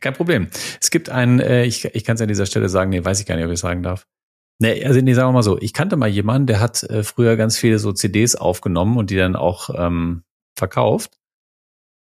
[0.00, 0.48] Kein Problem.
[0.80, 3.26] Es gibt einen, äh, ich, ich kann es an dieser Stelle sagen, nee, weiß ich
[3.26, 4.06] gar nicht, ob ich es sagen darf.
[4.58, 7.36] Nee, also nee, sagen wir mal so, ich kannte mal jemanden, der hat äh, früher
[7.36, 10.22] ganz viele so CDs aufgenommen und die dann auch ähm,
[10.54, 11.18] verkauft.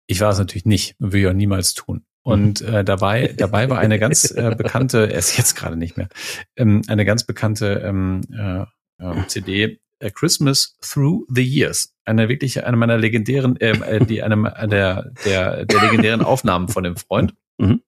[0.07, 2.03] Ich war es natürlich nicht und will ich auch niemals tun.
[2.23, 2.73] Und mhm.
[2.73, 6.09] äh, dabei, dabei war eine ganz äh, bekannte, er ist jetzt gerade nicht mehr,
[6.55, 8.61] ähm, eine ganz bekannte ähm, äh,
[9.03, 11.93] äh, CD, A Christmas Through the Years.
[12.05, 16.83] Eine wirklich, eine meiner legendären, äh, äh die eine der, der, der legendären Aufnahmen von
[16.83, 17.35] dem Freund.
[17.57, 17.81] Mhm.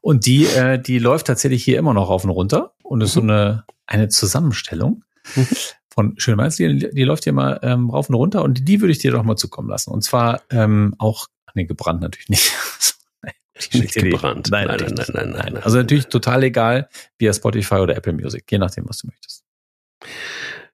[0.00, 3.22] Und die, äh, die läuft tatsächlich hier immer noch auf und runter und ist so
[3.22, 3.30] mhm.
[3.30, 5.04] eine, eine Zusammenstellung
[5.34, 5.46] mhm.
[5.92, 6.74] von Weihnachtslieder.
[6.74, 9.22] Die, die läuft hier mal ähm, rauf und runter und die würde ich dir doch
[9.22, 9.90] mal zukommen lassen.
[9.90, 12.52] Und zwar ähm, auch, nee, gebrannt natürlich nicht.
[13.74, 14.48] Nicht gebrannt.
[14.50, 18.50] Nein nein nein, nein, nein, nein, Also natürlich total egal, via Spotify oder Apple Music,
[18.50, 19.44] je nachdem, was du möchtest.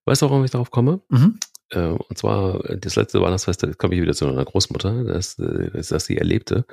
[0.06, 1.02] Weißt du, warum ich darauf komme?
[1.10, 1.38] Mhm.
[1.70, 5.70] Äh, und zwar, das letzte Weihnachtsfest, da komme ich wieder zu einer Großmutter, das, äh,
[5.72, 6.64] das, sie erlebte.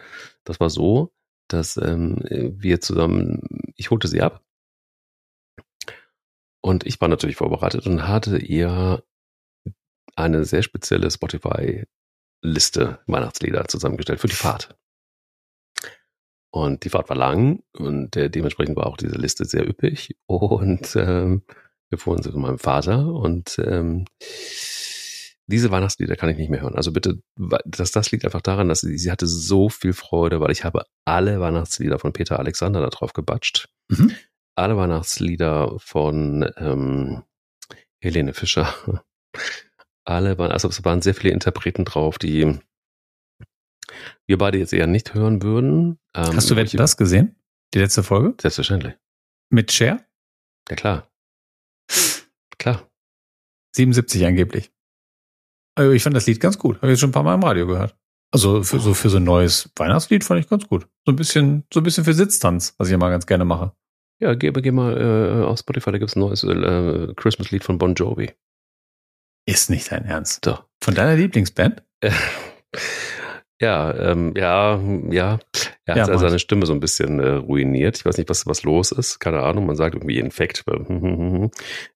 [0.44, 1.14] Das war so,
[1.48, 3.42] dass ähm, wir zusammen,
[3.76, 4.44] ich holte sie ab
[6.62, 9.04] und ich war natürlich vorbereitet und hatte ihr
[10.16, 14.76] eine sehr spezielle Spotify-Liste Weihnachtslieder zusammengestellt für die Fahrt.
[16.52, 20.16] Und die Fahrt war lang und äh, dementsprechend war auch diese Liste sehr üppig.
[20.26, 21.44] Und ähm,
[21.98, 24.06] fuhren zu meinem Vater und ähm,
[25.48, 26.76] diese Weihnachtslieder kann ich nicht mehr hören.
[26.76, 27.22] Also bitte,
[27.66, 30.86] das, das liegt einfach daran, dass sie, sie hatte so viel Freude, weil ich habe
[31.06, 33.70] alle Weihnachtslieder von Peter Alexander da drauf gebatscht.
[33.90, 34.12] Mhm.
[34.56, 37.24] Alle Weihnachtslieder von ähm,
[38.02, 38.74] Helene Fischer.
[40.06, 42.60] Alle waren, also es waren sehr viele Interpreten drauf, die
[44.28, 46.00] wir beide jetzt eher nicht hören würden.
[46.16, 47.36] Ähm, Hast du welche das gesehen?
[47.74, 48.36] Die letzte Folge?
[48.40, 48.94] Selbstverständlich.
[49.50, 50.06] Mit Cher?
[50.70, 51.12] Ja, klar.
[52.66, 52.90] Klar.
[53.76, 54.72] 77 angeblich.
[55.76, 56.82] Also ich fand das Lied ganz gut.
[56.82, 57.96] Habe ich schon ein paar Mal im Radio gehört.
[58.32, 60.88] Also für so, für so ein neues Weihnachtslied fand ich ganz gut.
[61.06, 63.74] So ein bisschen, so ein bisschen für Sitztanz, was ich immer ganz gerne mache.
[64.20, 67.78] Ja, geh, geh mal äh, auf Spotify, da gibt es ein neues äh, Christmas-Lied von
[67.78, 68.32] Bon Jovi.
[69.46, 70.48] Ist nicht dein Ernst.
[70.48, 70.66] Doch.
[70.82, 71.84] Von deiner Lieblingsband?
[73.62, 74.80] Ja, ähm, ja,
[75.12, 75.40] ja.
[75.86, 76.40] Er hat Ja, seine.
[76.40, 77.98] Stimme so ein bisschen äh, ruiniert.
[77.98, 79.20] Ich weiß nicht, was, was los ist.
[79.20, 79.66] Keine Ahnung.
[79.66, 80.64] Man sagt irgendwie Infekt.
[80.68, 81.50] er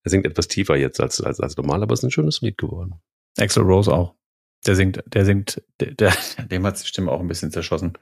[0.06, 2.96] singt etwas tiefer jetzt als, als, als normal, aber es ist ein schönes Lied geworden.
[3.38, 4.16] Axel Rose auch.
[4.66, 6.14] Der singt, der singt, der, der,
[6.52, 7.98] dem hat die Stimme auch ein bisschen zerschossen.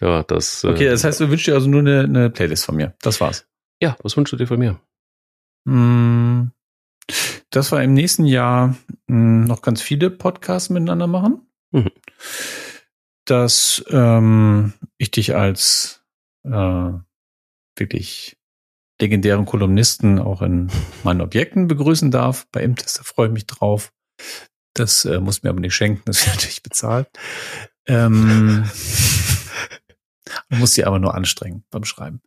[0.00, 0.64] Ja, das.
[0.64, 2.94] Okay, äh, das heißt, du wünschst dir also nur eine, eine Playlist von mir.
[3.02, 3.46] Das war's.
[3.80, 4.80] Ja, was wünschst du dir von mir?
[7.50, 8.76] Dass wir im nächsten Jahr
[9.06, 11.46] noch ganz viele Podcasts miteinander machen.
[11.70, 11.90] Mhm.
[13.24, 16.02] Dass ähm, ich dich als
[16.44, 16.92] äh,
[17.76, 18.36] wirklich
[19.00, 20.70] legendären Kolumnisten auch in
[21.02, 22.46] meinen Objekten begrüßen darf.
[22.52, 23.92] Bei Imtest, da freue ich mich drauf.
[24.74, 27.08] Das äh, muss mir aber nicht schenken, das wird natürlich bezahlt.
[27.86, 28.68] Ähm,
[30.48, 32.22] man muss sie aber nur anstrengen beim Schreiben.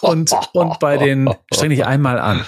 [0.00, 2.46] Und, und bei den, streng dich einmal an.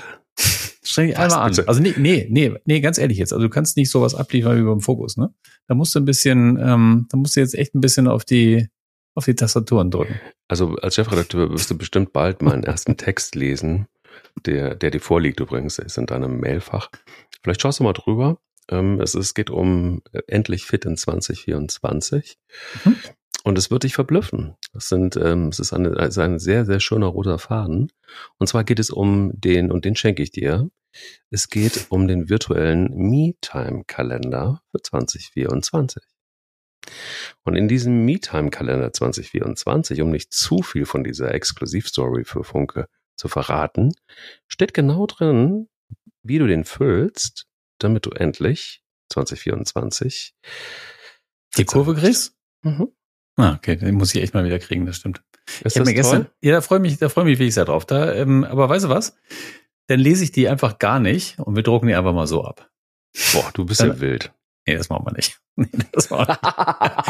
[0.93, 1.59] Streng dich einmal an.
[1.67, 3.33] Also nee, nee, nee, nee, ganz ehrlich jetzt.
[3.33, 5.33] Also du kannst nicht sowas abliefern wie beim Fokus, ne?
[5.67, 8.69] Da musst du ein bisschen, ähm, da musst du jetzt echt ein bisschen auf die,
[9.15, 10.21] auf die Tastaturen drücken.
[10.49, 13.89] Also als Chefredakteur wirst du bestimmt bald meinen ersten Text lesen,
[14.45, 16.91] der, der dir vorliegt übrigens, ist in deinem Mailfach.
[17.43, 18.39] Vielleicht schaust du mal drüber.
[18.69, 22.39] Ähm, es, es geht um äh, endlich fit in 2024.
[22.85, 22.97] Mhm.
[23.45, 24.55] Und es wird dich verblüffen.
[24.75, 27.91] Es sind, ähm, es ist, eine, es ist ein sehr, sehr schöner roter Faden.
[28.39, 30.71] Und zwar geht es um den, und den schenke ich dir.
[31.31, 36.03] Es geht um den virtuellen Me-Time-Kalender für 2024.
[37.45, 43.29] Und in diesem Me-Time-Kalender 2024, um nicht zu viel von dieser Exklusivstory für Funke zu
[43.29, 43.93] verraten,
[44.49, 45.69] steht genau drin,
[46.23, 47.47] wie du den füllst,
[47.79, 50.35] damit du endlich 2024
[51.57, 52.35] Die Kurve kriegst?
[52.63, 52.89] Mhm.
[53.37, 55.23] Ah, okay, den muss ich echt mal wieder kriegen, das stimmt.
[55.65, 56.33] Ist Ich das mir gestern, toll?
[56.43, 57.87] ja, da freue mich, da freue mich wirklich sehr drauf.
[57.87, 59.17] Da, ähm, aber weißt du was?
[59.89, 62.69] Dann lese ich die einfach gar nicht und wir drucken die einfach mal so ab.
[63.33, 64.33] Boah, du bist Dann- ja wild.
[64.65, 65.39] Nee, das machen wir nicht.
[65.57, 66.29] Nee, das machen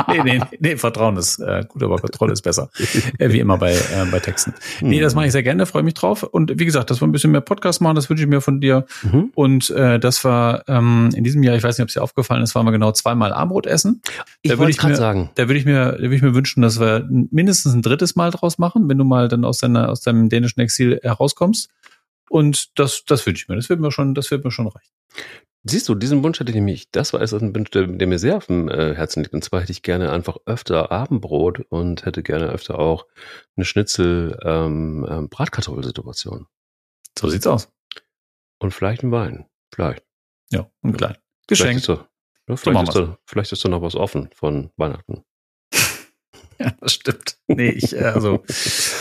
[0.08, 2.70] wir nee, nee, nee, Vertrauen ist äh, gut, aber Kontrolle ist besser.
[3.18, 4.52] Äh, wie immer bei, äh, bei Texten.
[4.80, 6.24] Nee, das mache ich sehr gerne, freue mich drauf.
[6.24, 8.60] Und wie gesagt, dass wir ein bisschen mehr Podcast machen, das wünsche ich mir von
[8.60, 8.84] dir.
[9.04, 9.30] Mhm.
[9.36, 12.42] Und äh, das war ähm, in diesem Jahr, ich weiß nicht, ob es dir aufgefallen
[12.42, 14.00] ist, waren wir genau zweimal Armbrot essen.
[14.40, 15.30] Ich Da würde wollte ich gerade mir- sagen.
[15.36, 18.32] Da würde ich mir, da würde ich mir wünschen, dass wir mindestens ein drittes Mal
[18.32, 21.68] draus machen, wenn du mal dann aus deiner, aus deinem dänischen Exil herauskommst.
[22.28, 23.56] Und das, das wünsche ich mir.
[23.56, 24.92] Das wird mir schon, das wird mir schon reichen.
[25.64, 28.18] Siehst du, diesen Wunsch hätte ich nämlich, das war erst ein Wunsch, der, der mir
[28.18, 29.32] sehr auf dem äh, Herzen liegt.
[29.32, 33.06] Und zwar hätte ich gerne einfach öfter Abendbrot und hätte gerne öfter auch
[33.56, 36.46] eine Schnitzel ähm, ähm, Bratkartoffelsituation.
[37.16, 37.70] So sieht's aus.
[38.58, 39.46] Und vielleicht ein Wein.
[39.72, 40.04] Vielleicht.
[40.50, 41.16] Ja, und klein.
[41.46, 41.78] Vielleicht Geschenk.
[41.78, 42.08] ist, da,
[42.48, 45.24] ja, vielleicht, ist da, vielleicht ist da noch was offen von Weihnachten.
[46.58, 47.38] Ja, das stimmt.
[47.48, 48.44] Nee, ich, äh, also,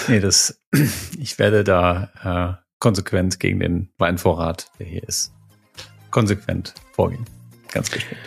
[0.08, 0.60] nee, das,
[1.20, 5.32] ich werde da äh, konsequent gegen den Weinvorrat, der hier ist,
[6.10, 7.26] konsequent vorgehen.
[7.72, 8.20] Ganz bestimmt.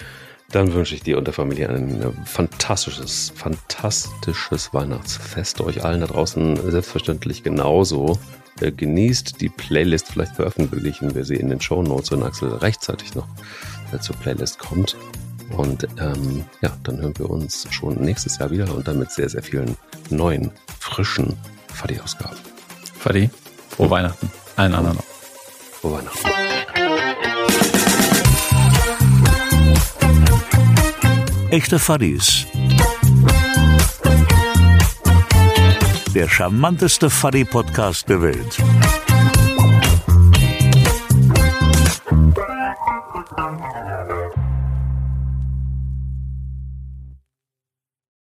[0.50, 5.60] Dann wünsche ich dir und der Familie ein äh, fantastisches, fantastisches Weihnachtsfest.
[5.60, 8.18] Euch allen da draußen selbstverständlich genauso.
[8.60, 10.12] Äh, Genießt die Playlist.
[10.12, 13.26] Vielleicht veröffentlichen wir sie in den Show Notes, wenn Axel rechtzeitig noch
[13.92, 14.96] äh, zur Playlist kommt.
[15.50, 19.28] Und ähm, ja, dann hören wir uns schon nächstes Jahr wieder und dann mit sehr,
[19.28, 19.76] sehr vielen
[20.10, 21.36] neuen, frischen
[21.72, 22.38] Fadi-Ausgaben.
[22.96, 23.28] Fadi,
[23.70, 24.30] frohe Weihnachten.
[24.56, 25.04] Allen anderen auch.
[25.80, 26.44] Frohe Weihnachten.
[31.50, 32.46] Echte Fuddies.
[36.14, 38.58] Der charmanteste Fuddy-Podcast der Welt.